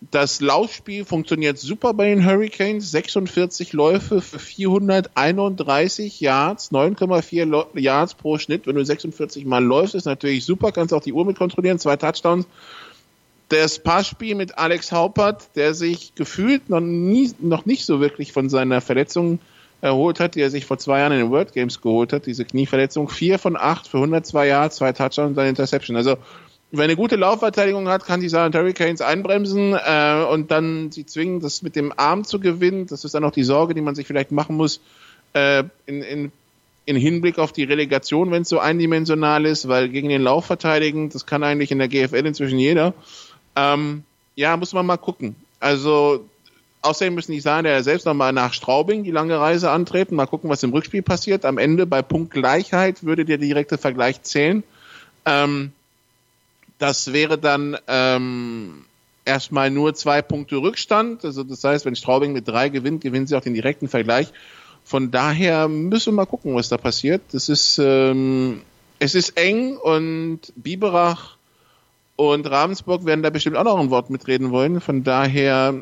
das 0.00 0.40
Laufspiel 0.40 1.04
funktioniert 1.04 1.58
super 1.58 1.92
bei 1.92 2.08
den 2.08 2.24
Hurricanes. 2.24 2.90
46 2.90 3.74
Läufe 3.74 4.22
für 4.22 4.38
431 4.38 6.20
Yards, 6.20 6.72
9,4 6.72 7.78
Yards 7.78 8.14
pro 8.14 8.38
Schnitt. 8.38 8.66
Wenn 8.66 8.76
du 8.76 8.84
46 8.84 9.44
Mal 9.44 9.62
läufst, 9.62 9.94
ist 9.94 10.06
natürlich 10.06 10.46
super. 10.46 10.72
Kannst 10.72 10.94
auch 10.94 11.02
die 11.02 11.12
Uhr 11.12 11.26
mit 11.26 11.36
kontrollieren. 11.36 11.78
Zwei 11.78 11.96
Touchdowns. 11.96 12.46
Das 13.50 13.78
Passspiel 13.78 14.36
mit 14.36 14.56
Alex 14.56 14.90
Haupert, 14.90 15.54
der 15.56 15.74
sich 15.74 16.14
gefühlt 16.14 16.70
noch, 16.70 16.80
nie, 16.80 17.32
noch 17.40 17.66
nicht 17.66 17.84
so 17.84 18.00
wirklich 18.00 18.32
von 18.32 18.48
seiner 18.48 18.80
Verletzung 18.80 19.38
erholt 19.82 20.20
hat, 20.20 20.34
die 20.34 20.40
er 20.40 20.50
sich 20.50 20.66
vor 20.66 20.78
zwei 20.78 21.00
Jahren 21.00 21.12
in 21.12 21.18
den 21.18 21.30
World 21.30 21.52
Games 21.52 21.80
geholt 21.80 22.12
hat, 22.12 22.26
diese 22.26 22.44
Knieverletzung. 22.44 23.08
Vier 23.08 23.38
von 23.38 23.56
acht 23.56 23.88
für 23.88 23.98
102 23.98 24.46
Yards, 24.46 24.76
zwei 24.76 24.92
Touchdowns 24.92 25.32
und 25.32 25.38
eine 25.38 25.50
Interception. 25.50 25.96
Also 25.96 26.16
wenn 26.72 26.84
eine 26.84 26.96
gute 26.96 27.16
Laufverteidigung 27.16 27.88
hat, 27.88 28.06
kann 28.06 28.20
die 28.20 28.28
Saarland 28.28 28.54
Hurricanes 28.54 29.00
einbremsen 29.00 29.74
äh, 29.74 30.24
und 30.30 30.50
dann 30.50 30.92
sie 30.92 31.04
zwingen, 31.04 31.40
das 31.40 31.62
mit 31.62 31.74
dem 31.74 31.92
Arm 31.96 32.24
zu 32.24 32.38
gewinnen. 32.38 32.86
Das 32.86 33.04
ist 33.04 33.14
dann 33.14 33.24
auch 33.24 33.32
die 33.32 33.42
Sorge, 33.42 33.74
die 33.74 33.80
man 33.80 33.94
sich 33.94 34.06
vielleicht 34.06 34.30
machen 34.30 34.56
muss 34.56 34.80
äh, 35.32 35.64
in, 35.86 36.02
in, 36.02 36.32
in 36.86 36.96
Hinblick 36.96 37.38
auf 37.38 37.52
die 37.52 37.64
Relegation, 37.64 38.30
wenn 38.30 38.42
es 38.42 38.48
so 38.48 38.60
eindimensional 38.60 39.46
ist, 39.46 39.68
weil 39.68 39.88
gegen 39.88 40.08
den 40.08 40.22
Lauf 40.22 40.46
verteidigen, 40.46 41.10
das 41.10 41.26
kann 41.26 41.42
eigentlich 41.42 41.72
in 41.72 41.78
der 41.78 41.88
GFL 41.88 42.26
inzwischen 42.26 42.58
jeder. 42.58 42.94
Ähm, 43.56 44.04
ja, 44.36 44.56
muss 44.56 44.72
man 44.72 44.86
mal 44.86 44.96
gucken. 44.96 45.34
Also 45.58 46.24
Außerdem 46.82 47.14
müssen 47.14 47.32
die 47.32 47.40
Saarländer 47.40 47.82
selbst 47.82 48.06
nochmal 48.06 48.32
nach 48.32 48.54
Straubing 48.54 49.04
die 49.04 49.10
lange 49.10 49.38
Reise 49.38 49.70
antreten. 49.70 50.14
Mal 50.14 50.26
gucken, 50.26 50.48
was 50.48 50.62
im 50.62 50.72
Rückspiel 50.72 51.02
passiert. 51.02 51.44
Am 51.44 51.58
Ende 51.58 51.86
bei 51.86 52.00
Punktgleichheit 52.00 53.04
würde 53.04 53.26
der 53.26 53.36
direkte 53.36 53.76
Vergleich 53.76 54.22
zählen. 54.22 54.62
Ähm, 55.26 55.72
das 56.80 57.12
wäre 57.12 57.38
dann 57.38 57.76
ähm, 57.86 58.84
erstmal 59.24 59.70
nur 59.70 59.94
zwei 59.94 60.22
Punkte 60.22 60.56
Rückstand. 60.56 61.24
Also 61.24 61.44
das 61.44 61.62
heißt, 61.62 61.84
wenn 61.84 61.94
Straubing 61.94 62.32
mit 62.32 62.48
drei 62.48 62.70
gewinnt, 62.70 63.02
gewinnen 63.02 63.26
sie 63.26 63.36
auch 63.36 63.42
den 63.42 63.54
direkten 63.54 63.86
Vergleich. 63.86 64.32
Von 64.82 65.10
daher 65.10 65.68
müssen 65.68 66.12
wir 66.12 66.16
mal 66.16 66.26
gucken, 66.26 66.54
was 66.54 66.70
da 66.70 66.78
passiert. 66.78 67.20
Das 67.32 67.48
ist, 67.48 67.78
ähm, 67.78 68.62
es 68.98 69.14
ist 69.14 69.36
eng 69.36 69.76
und 69.76 70.40
Biberach 70.56 71.36
und 72.16 72.50
Ravensburg 72.50 73.04
werden 73.04 73.22
da 73.22 73.30
bestimmt 73.30 73.56
auch 73.56 73.64
noch 73.64 73.78
ein 73.78 73.90
Wort 73.90 74.08
mitreden 74.08 74.50
wollen. 74.50 74.80
Von 74.80 75.04
daher, 75.04 75.74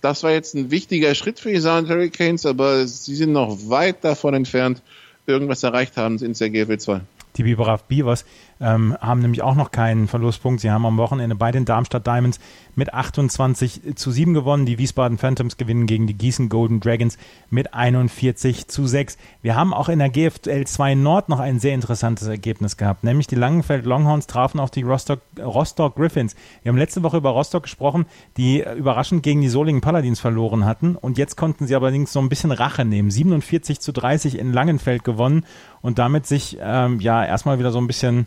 das 0.00 0.24
war 0.24 0.32
jetzt 0.32 0.54
ein 0.54 0.72
wichtiger 0.72 1.14
Schritt 1.14 1.38
für 1.38 1.52
die 1.52 1.60
Saarland 1.60 1.88
Hurricanes, 1.88 2.44
aber 2.44 2.86
sie 2.86 3.14
sind 3.14 3.32
noch 3.32 3.56
weit 3.68 4.04
davon 4.04 4.34
entfernt, 4.34 4.82
irgendwas 5.26 5.62
erreicht 5.62 5.96
haben 5.96 6.18
in 6.18 6.32
der 6.32 6.50
GFL 6.50 6.78
2. 6.78 7.00
Die 7.36 7.44
Biberach 7.44 7.82
Beavers 7.82 8.24
ähm, 8.60 8.96
haben 9.00 9.20
nämlich 9.20 9.42
auch 9.42 9.54
noch 9.54 9.70
keinen 9.70 10.06
Verlustpunkt. 10.06 10.60
Sie 10.60 10.70
haben 10.70 10.84
am 10.84 10.98
Wochenende 10.98 11.34
bei 11.34 11.50
den 11.50 11.64
Darmstadt 11.64 12.06
Diamonds 12.06 12.38
mit 12.74 12.92
28 12.92 13.96
zu 13.96 14.10
7 14.10 14.34
gewonnen. 14.34 14.66
Die 14.66 14.78
Wiesbaden 14.78 15.18
Phantoms 15.18 15.56
gewinnen 15.56 15.86
gegen 15.86 16.06
die 16.06 16.14
Gießen 16.14 16.48
Golden 16.48 16.80
Dragons 16.80 17.18
mit 17.48 17.74
41 17.74 18.68
zu 18.68 18.86
6. 18.86 19.16
Wir 19.42 19.56
haben 19.56 19.72
auch 19.72 19.88
in 19.88 19.98
der 19.98 20.10
GFL 20.10 20.64
2 20.64 20.94
Nord 20.94 21.28
noch 21.28 21.40
ein 21.40 21.58
sehr 21.58 21.74
interessantes 21.74 22.28
Ergebnis 22.28 22.76
gehabt, 22.76 23.04
nämlich 23.04 23.26
die 23.26 23.34
Langenfeld 23.34 23.86
Longhorns 23.86 24.26
trafen 24.26 24.60
auf 24.60 24.70
die 24.70 24.82
Rostock, 24.82 25.20
Rostock 25.38 25.96
Griffins. 25.96 26.36
Wir 26.62 26.70
haben 26.70 26.78
letzte 26.78 27.02
Woche 27.02 27.16
über 27.16 27.30
Rostock 27.30 27.64
gesprochen, 27.64 28.06
die 28.36 28.64
überraschend 28.76 29.22
gegen 29.22 29.40
die 29.40 29.48
Solingen 29.48 29.80
Paladins 29.80 30.20
verloren 30.20 30.64
hatten 30.64 30.96
und 30.96 31.18
jetzt 31.18 31.36
konnten 31.36 31.66
sie 31.66 31.74
allerdings 31.74 32.12
so 32.12 32.20
ein 32.20 32.28
bisschen 32.28 32.52
Rache 32.52 32.84
nehmen. 32.84 33.10
47 33.10 33.80
zu 33.80 33.92
30 33.92 34.38
in 34.38 34.52
Langenfeld 34.52 35.04
gewonnen 35.04 35.44
und 35.80 35.98
damit 35.98 36.26
sich 36.26 36.58
ähm, 36.60 37.00
ja 37.00 37.24
erstmal 37.24 37.58
wieder 37.58 37.72
so 37.72 37.78
ein 37.78 37.86
bisschen 37.86 38.26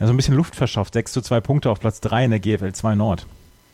ja, 0.00 0.06
so 0.06 0.12
ein 0.12 0.16
bisschen 0.16 0.34
Luft 0.34 0.56
verschafft. 0.56 0.94
6 0.94 1.12
zu 1.12 1.22
2 1.22 1.40
Punkte 1.40 1.70
auf 1.70 1.80
Platz 1.80 2.00
3 2.00 2.24
in 2.24 2.30
der 2.30 2.40
GFL 2.40 2.72
2 2.72 2.94
Nord. 2.94 3.26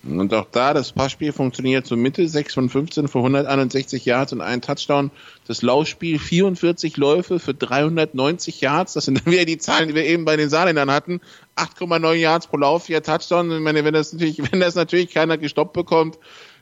Und 0.05 0.33
auch 0.33 0.47
da, 0.53 0.75
das 0.75 0.93
Passspiel 0.93 1.33
funktioniert 1.33 1.87
zur 1.87 1.97
Mitte, 1.97 2.29
6 2.29 2.55
von 2.55 2.69
15 2.69 3.09
für 3.09 3.19
161 3.19 4.05
Yards 4.05 4.33
und 4.33 4.41
ein 4.41 4.63
Touchdown. 4.63 5.11
Das 5.47 5.63
Laufspiel, 5.63 6.19
44 6.19 6.97
Läufe 6.97 7.41
für 7.41 7.53
390 7.53 8.61
Yards. 8.61 8.93
Das 8.93 9.07
sind 9.07 9.19
dann 9.19 9.33
wieder 9.33 9.45
die 9.45 9.59
Zahlen, 9.59 9.89
die 9.89 9.95
wir 9.95 10.05
eben 10.05 10.25
bei 10.25 10.37
den 10.37 10.51
Saarländern 10.51 10.91
hatten. 10.91 11.21
8,9 11.57 12.15
Yards 12.15 12.47
pro 12.47 12.59
Lauf, 12.59 12.85
4 12.85 13.03
Touchdown. 13.03 13.51
Ich 13.51 13.61
meine, 13.61 13.85
wenn 13.85 13.95
das 13.95 14.13
natürlich, 14.13 14.39
wenn 14.53 14.61
das 14.61 14.77
natürlich 14.77 15.13
keiner 15.13 15.37
gestoppt 15.37 15.73
bekommt, 15.73 16.19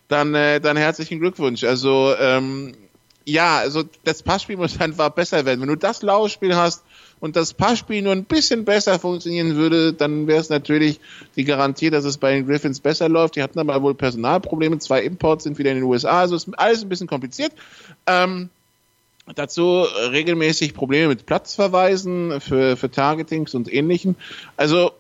dann, 0.08 0.34
äh, 0.34 0.60
dann 0.60 0.76
herzlichen 0.76 1.20
Glückwunsch. 1.20 1.64
Also, 1.64 2.14
ähm, 2.18 2.72
ja, 3.26 3.58
also 3.58 3.82
das 4.04 4.22
Passspiel 4.22 4.56
muss 4.56 4.80
einfach 4.80 5.10
besser 5.10 5.44
werden. 5.44 5.60
Wenn 5.60 5.68
du 5.68 5.76
das 5.76 6.02
Laufspiel 6.02 6.56
hast, 6.56 6.82
und 7.20 7.36
das 7.36 7.54
Passspiel 7.54 8.02
nur 8.02 8.12
ein 8.12 8.24
bisschen 8.24 8.64
besser 8.64 8.98
funktionieren 8.98 9.56
würde, 9.56 9.92
dann 9.92 10.26
wäre 10.26 10.40
es 10.40 10.50
natürlich 10.50 11.00
die 11.36 11.44
Garantie, 11.44 11.90
dass 11.90 12.04
es 12.04 12.18
bei 12.18 12.34
den 12.34 12.46
Griffins 12.46 12.80
besser 12.80 13.08
läuft. 13.08 13.36
Die 13.36 13.42
hatten 13.42 13.58
aber 13.58 13.82
wohl 13.82 13.94
Personalprobleme. 13.94 14.78
Zwei 14.78 15.02
Imports 15.02 15.44
sind 15.44 15.58
wieder 15.58 15.70
in 15.70 15.76
den 15.76 15.84
USA, 15.84 16.20
also 16.20 16.36
ist 16.36 16.48
alles 16.58 16.82
ein 16.82 16.88
bisschen 16.88 17.06
kompliziert. 17.06 17.52
Ähm, 18.06 18.50
dazu 19.34 19.86
regelmäßig 20.10 20.74
Probleme 20.74 21.08
mit 21.08 21.26
Platzverweisen 21.26 22.40
für, 22.40 22.76
für 22.76 22.90
Targetings 22.90 23.54
und 23.54 23.72
ähnlichem. 23.72 24.14
Also 24.56 24.92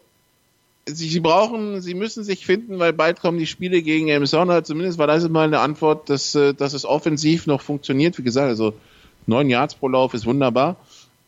sie, 0.86 1.08
sie 1.08 1.20
brauchen, 1.20 1.80
sie 1.80 1.94
müssen 1.94 2.24
sich 2.24 2.46
finden, 2.46 2.78
weil 2.78 2.92
bald 2.92 3.20
kommen 3.20 3.38
die 3.38 3.46
Spiele 3.46 3.82
gegen 3.82 4.08
Arizona. 4.08 4.64
Zumindest 4.64 4.98
war 4.98 5.06
das 5.06 5.28
mal 5.28 5.44
eine 5.44 5.60
Antwort, 5.60 6.08
dass, 6.08 6.34
äh, 6.34 6.54
dass 6.54 6.72
es 6.72 6.84
offensiv 6.84 7.46
noch 7.46 7.60
funktioniert. 7.60 8.16
Wie 8.18 8.22
gesagt, 8.22 8.48
also 8.48 8.74
neun 9.26 9.50
Yards 9.50 9.74
pro 9.74 9.88
Lauf 9.88 10.14
ist 10.14 10.26
wunderbar. 10.26 10.76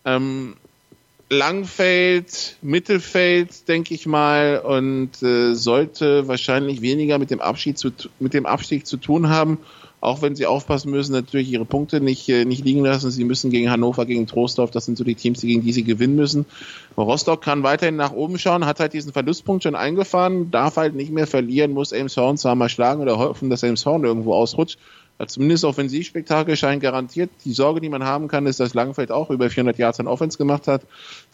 Ähm, 0.04 0.54
Langfeld, 1.30 2.56
Mittelfeld, 2.62 3.68
denke 3.68 3.92
ich 3.92 4.06
mal, 4.06 4.60
und 4.60 5.22
äh, 5.22 5.54
sollte 5.54 6.26
wahrscheinlich 6.26 6.80
weniger 6.80 7.18
mit 7.18 7.30
dem 7.30 7.40
Abschied 7.40 7.76
zu, 7.76 7.90
mit 8.18 8.32
dem 8.32 8.46
Abstieg 8.46 8.86
zu 8.86 8.96
tun 8.96 9.28
haben. 9.28 9.58
Auch 10.00 10.22
wenn 10.22 10.36
sie 10.36 10.46
aufpassen 10.46 10.90
müssen, 10.90 11.12
natürlich 11.12 11.50
ihre 11.50 11.64
Punkte 11.64 12.00
nicht, 12.00 12.28
äh, 12.28 12.44
nicht 12.44 12.64
liegen 12.64 12.84
lassen. 12.84 13.10
Sie 13.10 13.24
müssen 13.24 13.50
gegen 13.50 13.70
Hannover, 13.70 14.06
gegen 14.06 14.26
Trostorf, 14.26 14.70
das 14.70 14.84
sind 14.84 14.96
so 14.96 15.04
die 15.04 15.16
Teams, 15.16 15.40
gegen 15.40 15.62
die 15.62 15.72
sie 15.72 15.82
gewinnen 15.82 16.14
müssen. 16.14 16.46
Rostock 16.96 17.42
kann 17.42 17.64
weiterhin 17.64 17.96
nach 17.96 18.12
oben 18.12 18.38
schauen, 18.38 18.64
hat 18.64 18.78
halt 18.78 18.92
diesen 18.92 19.12
Verlustpunkt 19.12 19.64
schon 19.64 19.74
eingefahren, 19.74 20.50
darf 20.50 20.76
halt 20.76 20.94
nicht 20.94 21.10
mehr 21.10 21.26
verlieren, 21.26 21.72
muss 21.72 21.92
Elmshorn 21.92 22.38
zwar 22.38 22.54
mal 22.54 22.68
schlagen 22.68 23.02
oder 23.02 23.18
hoffen, 23.18 23.50
dass 23.50 23.62
Elmshorn 23.62 24.04
irgendwo 24.04 24.34
ausrutscht. 24.34 24.78
Zumindest 25.26 25.64
Offensivspektakel 25.64 26.56
scheint 26.56 26.80
garantiert. 26.80 27.30
Die 27.44 27.52
Sorge, 27.52 27.80
die 27.80 27.88
man 27.88 28.04
haben 28.04 28.28
kann, 28.28 28.46
ist, 28.46 28.60
dass 28.60 28.74
Langenfeld 28.74 29.10
auch 29.10 29.30
über 29.30 29.50
400 29.50 29.76
Yards 29.76 29.98
an 29.98 30.06
Offense 30.06 30.38
gemacht 30.38 30.68
hat. 30.68 30.82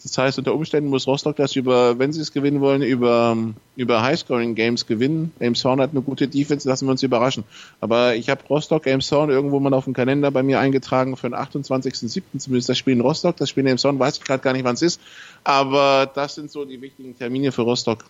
Das 0.01 0.17
heißt, 0.17 0.39
unter 0.39 0.55
Umständen 0.55 0.89
muss 0.89 1.05
Rostock 1.05 1.35
das 1.35 1.55
über, 1.55 1.99
wenn 1.99 2.11
sie 2.11 2.21
es 2.21 2.31
gewinnen 2.31 2.61
wollen, 2.61 2.81
über, 2.81 3.37
über 3.75 4.01
Highscoring-Games 4.01 4.87
gewinnen. 4.87 5.33
Elmshorn 5.37 5.79
hat 5.79 5.91
eine 5.91 6.01
gute 6.01 6.27
Defense, 6.27 6.67
lassen 6.67 6.87
wir 6.87 6.91
uns 6.91 7.03
überraschen. 7.03 7.43
Aber 7.79 8.15
ich 8.15 8.29
habe 8.29 8.41
Rostock, 8.49 8.87
Elmshorn 8.87 9.29
irgendwo 9.29 9.59
mal 9.59 9.73
auf 9.75 9.83
dem 9.83 9.93
Kalender 9.93 10.31
bei 10.31 10.41
mir 10.41 10.59
eingetragen 10.59 11.15
für 11.15 11.29
den 11.29 11.35
28.07. 11.35 12.23
zumindest 12.39 12.69
das 12.69 12.79
Spiel 12.79 12.93
in 12.93 13.01
Rostock. 13.01 13.37
Das 13.37 13.49
Spiel 13.49 13.61
in 13.61 13.67
Elmshorn 13.67 13.99
weiß 13.99 14.17
ich 14.17 14.23
gerade 14.23 14.41
gar 14.41 14.53
nicht, 14.53 14.65
wann 14.65 14.73
es 14.73 14.81
ist. 14.81 14.99
Aber 15.43 16.09
das 16.11 16.33
sind 16.33 16.49
so 16.49 16.65
die 16.65 16.81
wichtigen 16.81 17.15
Termine 17.15 17.51
für 17.51 17.61
Rostock. 17.61 18.03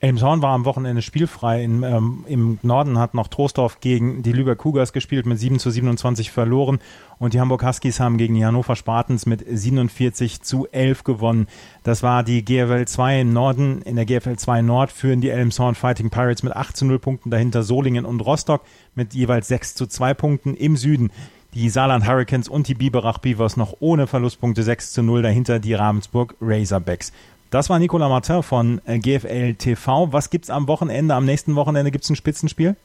Elmshorn 0.00 0.40
war 0.40 0.54
am 0.54 0.64
Wochenende 0.64 1.02
spielfrei. 1.02 1.62
In, 1.62 1.82
ähm, 1.82 2.24
Im 2.26 2.58
Norden 2.62 2.98
hat 2.98 3.12
noch 3.12 3.28
Troisdorf 3.28 3.80
gegen 3.80 4.22
die 4.22 4.32
Lübeck 4.32 4.58
Cougars 4.58 4.94
gespielt, 4.94 5.26
mit 5.26 5.38
7 5.38 5.58
zu 5.58 5.70
27 5.70 6.30
verloren. 6.30 6.78
Und 7.18 7.34
die 7.34 7.40
Hamburg 7.40 7.62
Huskies 7.62 8.00
haben 8.00 8.16
gegen 8.16 8.34
die 8.34 8.44
Hannover 8.44 8.76
Spartans 8.76 9.26
mit 9.26 9.44
47 9.46 10.40
zu 10.40 10.66
11 10.72 11.04
gewonnen. 11.04 11.48
Das 11.82 12.02
war 12.02 12.22
die 12.22 12.42
GFL 12.42 12.86
2 12.86 13.20
im 13.20 13.32
Norden. 13.34 13.82
In 13.82 13.96
der 13.96 14.06
GFL 14.06 14.36
2 14.36 14.62
Nord 14.62 14.90
führen 14.90 15.20
die 15.20 15.28
Elmshorn 15.28 15.74
Fighting 15.74 16.08
Pirates 16.08 16.42
mit 16.42 16.56
8 16.56 16.74
zu 16.74 16.86
0 16.86 16.98
Punkten, 16.98 17.30
dahinter 17.30 17.62
Solingen 17.62 18.06
und 18.06 18.20
Rostock 18.20 18.62
mit 18.94 19.12
jeweils 19.12 19.48
6 19.48 19.74
zu 19.74 19.86
2 19.86 20.14
Punkten. 20.14 20.54
Im 20.54 20.78
Süden 20.78 21.10
die 21.52 21.68
Saarland 21.68 22.06
Hurricanes 22.06 22.48
und 22.48 22.68
die 22.68 22.74
Biberach 22.74 23.18
Beavers 23.18 23.58
noch 23.58 23.74
ohne 23.80 24.06
Verlustpunkte 24.06 24.62
6 24.62 24.92
zu 24.92 25.02
0, 25.02 25.20
dahinter 25.20 25.58
die 25.58 25.74
Ravensburg 25.74 26.36
Razorbacks. 26.40 27.12
Das 27.50 27.68
war 27.68 27.80
Nicolas 27.80 28.08
Martin 28.08 28.42
von 28.44 28.80
äh, 28.86 28.98
GFL 28.98 29.54
TV. 29.54 30.12
Was 30.12 30.30
gibt's 30.30 30.50
am 30.50 30.68
Wochenende? 30.68 31.14
Am 31.14 31.24
nächsten 31.24 31.56
Wochenende 31.56 31.90
gibt's 31.90 32.08
ein 32.08 32.16
Spitzenspiel? 32.16 32.76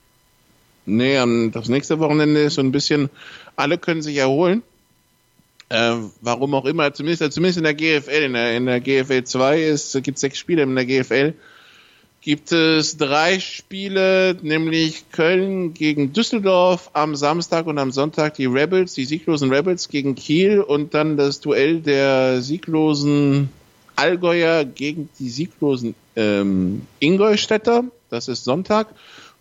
Nee, 0.88 1.50
das 1.52 1.70
nächste 1.70 2.00
Wochenende 2.00 2.42
ist 2.42 2.56
so 2.56 2.62
ein 2.62 2.72
bisschen, 2.72 3.10
alle 3.56 3.78
können 3.78 4.02
sich 4.02 4.18
erholen. 4.18 4.64
Äh, 5.70 5.96
warum 6.22 6.54
auch 6.54 6.66
immer, 6.66 6.94
zumindest, 6.94 7.34
zumindest 7.34 7.58
in 7.58 7.64
der 7.64 7.74
GFL, 7.74 8.24
in 8.24 8.34
der, 8.34 8.56
in 8.56 8.66
der 8.66 8.82
GFL 8.82 9.24
2 9.24 9.76
gibt 10.02 10.16
es 10.16 10.22
sechs 10.22 10.38
Spiele, 10.38 10.64
in 10.64 10.76
der 10.76 10.86
GFL 10.86 11.34
gibt 12.22 12.52
es 12.52 12.98
drei 12.98 13.40
Spiele, 13.40 14.36
nämlich 14.42 15.12
Köln 15.12 15.76
gegen 15.76 16.12
Düsseldorf 16.12 16.90
am 16.94 17.16
Samstag 17.16 17.68
und 17.68 17.78
am 17.78 17.92
Sonntag 17.92 18.34
die 18.34 18.48
Rebels, 18.48 18.96
die 18.96 19.06
sieglosen 19.06 19.54
Rebels 19.54 19.90
gegen 19.90 20.16
Kiel 20.16 20.60
und 20.60 20.96
dann 20.96 21.18
das 21.18 21.40
Duell 21.40 21.82
der 21.82 22.42
sieglosen 22.42 23.50
Allgäuer 23.96 24.66
gegen 24.66 25.10
die 25.20 25.30
sieglosen 25.30 25.96
ähm, 26.16 26.84
Ingolstädter. 27.00 27.86
Das 28.10 28.28
ist 28.28 28.44
Sonntag. 28.44 28.88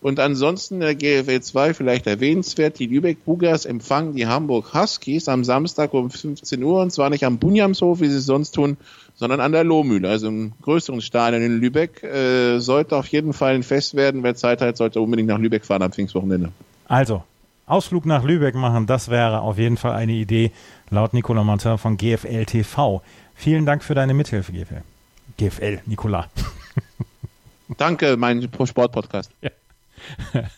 Und 0.05 0.21
ansonsten 0.21 0.81
der 0.81 0.95
GFL 0.95 1.41
2 1.41 1.73
vielleicht 1.73 2.07
erwähnenswert, 2.07 2.79
die 2.79 2.87
Lübeck 2.87 3.25
Bugas 3.25 3.65
empfangen 3.65 4.15
die 4.15 4.27
Hamburg 4.27 4.75
Huskies 4.75 5.29
am 5.29 5.45
Samstag 5.45 5.95
um 5.95 6.11
15 6.11 6.63
Uhr 6.63 6.83
und 6.83 6.91
zwar 6.91 7.09
nicht 7.09 7.25
am 7.25 7.39
Bunjamshof, 7.39 8.01
wie 8.01 8.09
sie 8.09 8.19
es 8.19 8.27
sonst 8.27 8.51
tun, 8.51 8.77
sondern 9.15 9.41
an 9.41 9.53
der 9.53 9.65
Lohmühle, 9.65 10.07
also 10.07 10.29
im 10.29 10.53
größeren 10.61 11.01
Stadion 11.01 11.41
in 11.41 11.59
Lübeck. 11.59 12.03
Äh, 12.03 12.59
sollte 12.59 12.97
auf 12.97 13.07
jeden 13.07 13.33
Fall 13.33 13.55
ein 13.55 13.63
Fest 13.63 13.95
werden. 13.95 14.23
Wer 14.23 14.35
Zeit 14.35 14.61
hat, 14.61 14.77
sollte 14.77 15.01
unbedingt 15.01 15.29
nach 15.29 15.39
Lübeck 15.39 15.65
fahren 15.65 15.81
am 15.81 15.93
Pfingstwochenende. 15.93 16.53
Also, 16.87 17.23
Ausflug 17.67 18.05
nach 18.05 18.25
Lübeck 18.25 18.55
machen, 18.55 18.87
das 18.87 19.09
wäre 19.09 19.41
auf 19.41 19.57
jeden 19.57 19.79
Fall 19.79 19.93
eine 19.93 20.13
Idee, 20.13 20.53
laut 20.91 21.15
Nicolas 21.15 21.47
Martin 21.47 21.79
von 21.79 21.97
GFL 21.97 22.45
TV. 22.45 23.01
Vielen 23.35 23.67
Dank 23.67 23.83
für 23.83 23.95
deine 23.95 24.15
Mithilfe, 24.15 24.53
GFL. 24.53 24.83
GFL, 25.37 25.81
Nicola. 25.87 26.29
Danke, 27.79 28.17
mein 28.17 28.49
Sportpodcast. 28.65 29.31
Ja. 29.41 29.51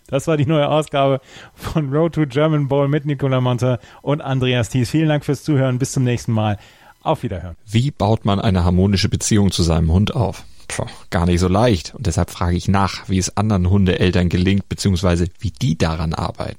Das 0.08 0.26
war 0.26 0.36
die 0.36 0.46
neue 0.46 0.68
Ausgabe 0.68 1.20
von 1.54 1.92
Road 1.92 2.14
to 2.14 2.26
German 2.26 2.68
Bowl 2.68 2.88
mit 2.88 3.06
Nicola 3.06 3.40
Monte 3.40 3.78
und 4.02 4.20
Andreas 4.20 4.70
Thies. 4.70 4.90
Vielen 4.90 5.08
Dank 5.08 5.24
fürs 5.24 5.44
Zuhören. 5.44 5.78
Bis 5.78 5.92
zum 5.92 6.04
nächsten 6.04 6.32
Mal. 6.32 6.58
Auf 7.02 7.22
Wiederhören. 7.22 7.54
Wie 7.64 7.92
baut 7.92 8.24
man 8.24 8.40
eine 8.40 8.64
harmonische 8.64 9.08
Beziehung 9.08 9.52
zu 9.52 9.62
seinem 9.62 9.92
Hund 9.92 10.16
auf? 10.16 10.44
Puh, 10.66 10.86
gar 11.10 11.26
nicht 11.26 11.38
so 11.38 11.46
leicht. 11.46 11.94
Und 11.94 12.06
deshalb 12.06 12.30
frage 12.30 12.56
ich 12.56 12.66
nach, 12.66 13.08
wie 13.08 13.18
es 13.18 13.36
anderen 13.36 13.70
Hundeeltern 13.70 14.28
gelingt, 14.28 14.68
beziehungsweise 14.68 15.28
wie 15.38 15.52
die 15.52 15.78
daran 15.78 16.14
arbeiten. 16.14 16.58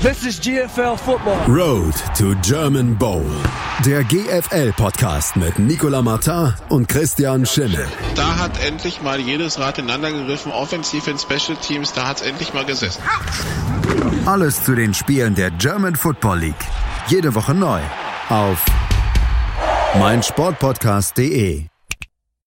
This 0.00 0.24
is 0.24 0.38
GFL 0.40 0.96
Football. 0.96 1.44
Road 1.48 1.92
to 2.14 2.32
German 2.36 2.94
Bowl. 2.94 3.26
Der 3.84 4.04
GFL-Podcast 4.04 5.34
mit 5.34 5.58
Nicolas 5.58 6.04
Martin 6.04 6.54
und 6.68 6.88
Christian 6.88 7.44
Schimmel. 7.44 7.84
Da 8.14 8.38
hat 8.38 8.64
endlich 8.64 9.02
mal 9.02 9.18
jedes 9.18 9.58
Rad 9.58 9.78
ineinander 9.78 10.12
gegriffen, 10.12 10.52
offensiv 10.52 11.08
in 11.08 11.18
Special 11.18 11.58
Teams, 11.60 11.94
da 11.94 12.06
hat 12.06 12.18
es 12.18 12.22
endlich 12.22 12.54
mal 12.54 12.64
gesessen. 12.64 13.02
Alles 14.24 14.62
zu 14.62 14.76
den 14.76 14.94
Spielen 14.94 15.34
der 15.34 15.50
German 15.50 15.96
Football 15.96 16.38
League. 16.38 16.66
Jede 17.08 17.34
Woche 17.34 17.54
neu 17.54 17.80
auf 18.28 18.64
meinsportpodcast.de. 19.98 21.66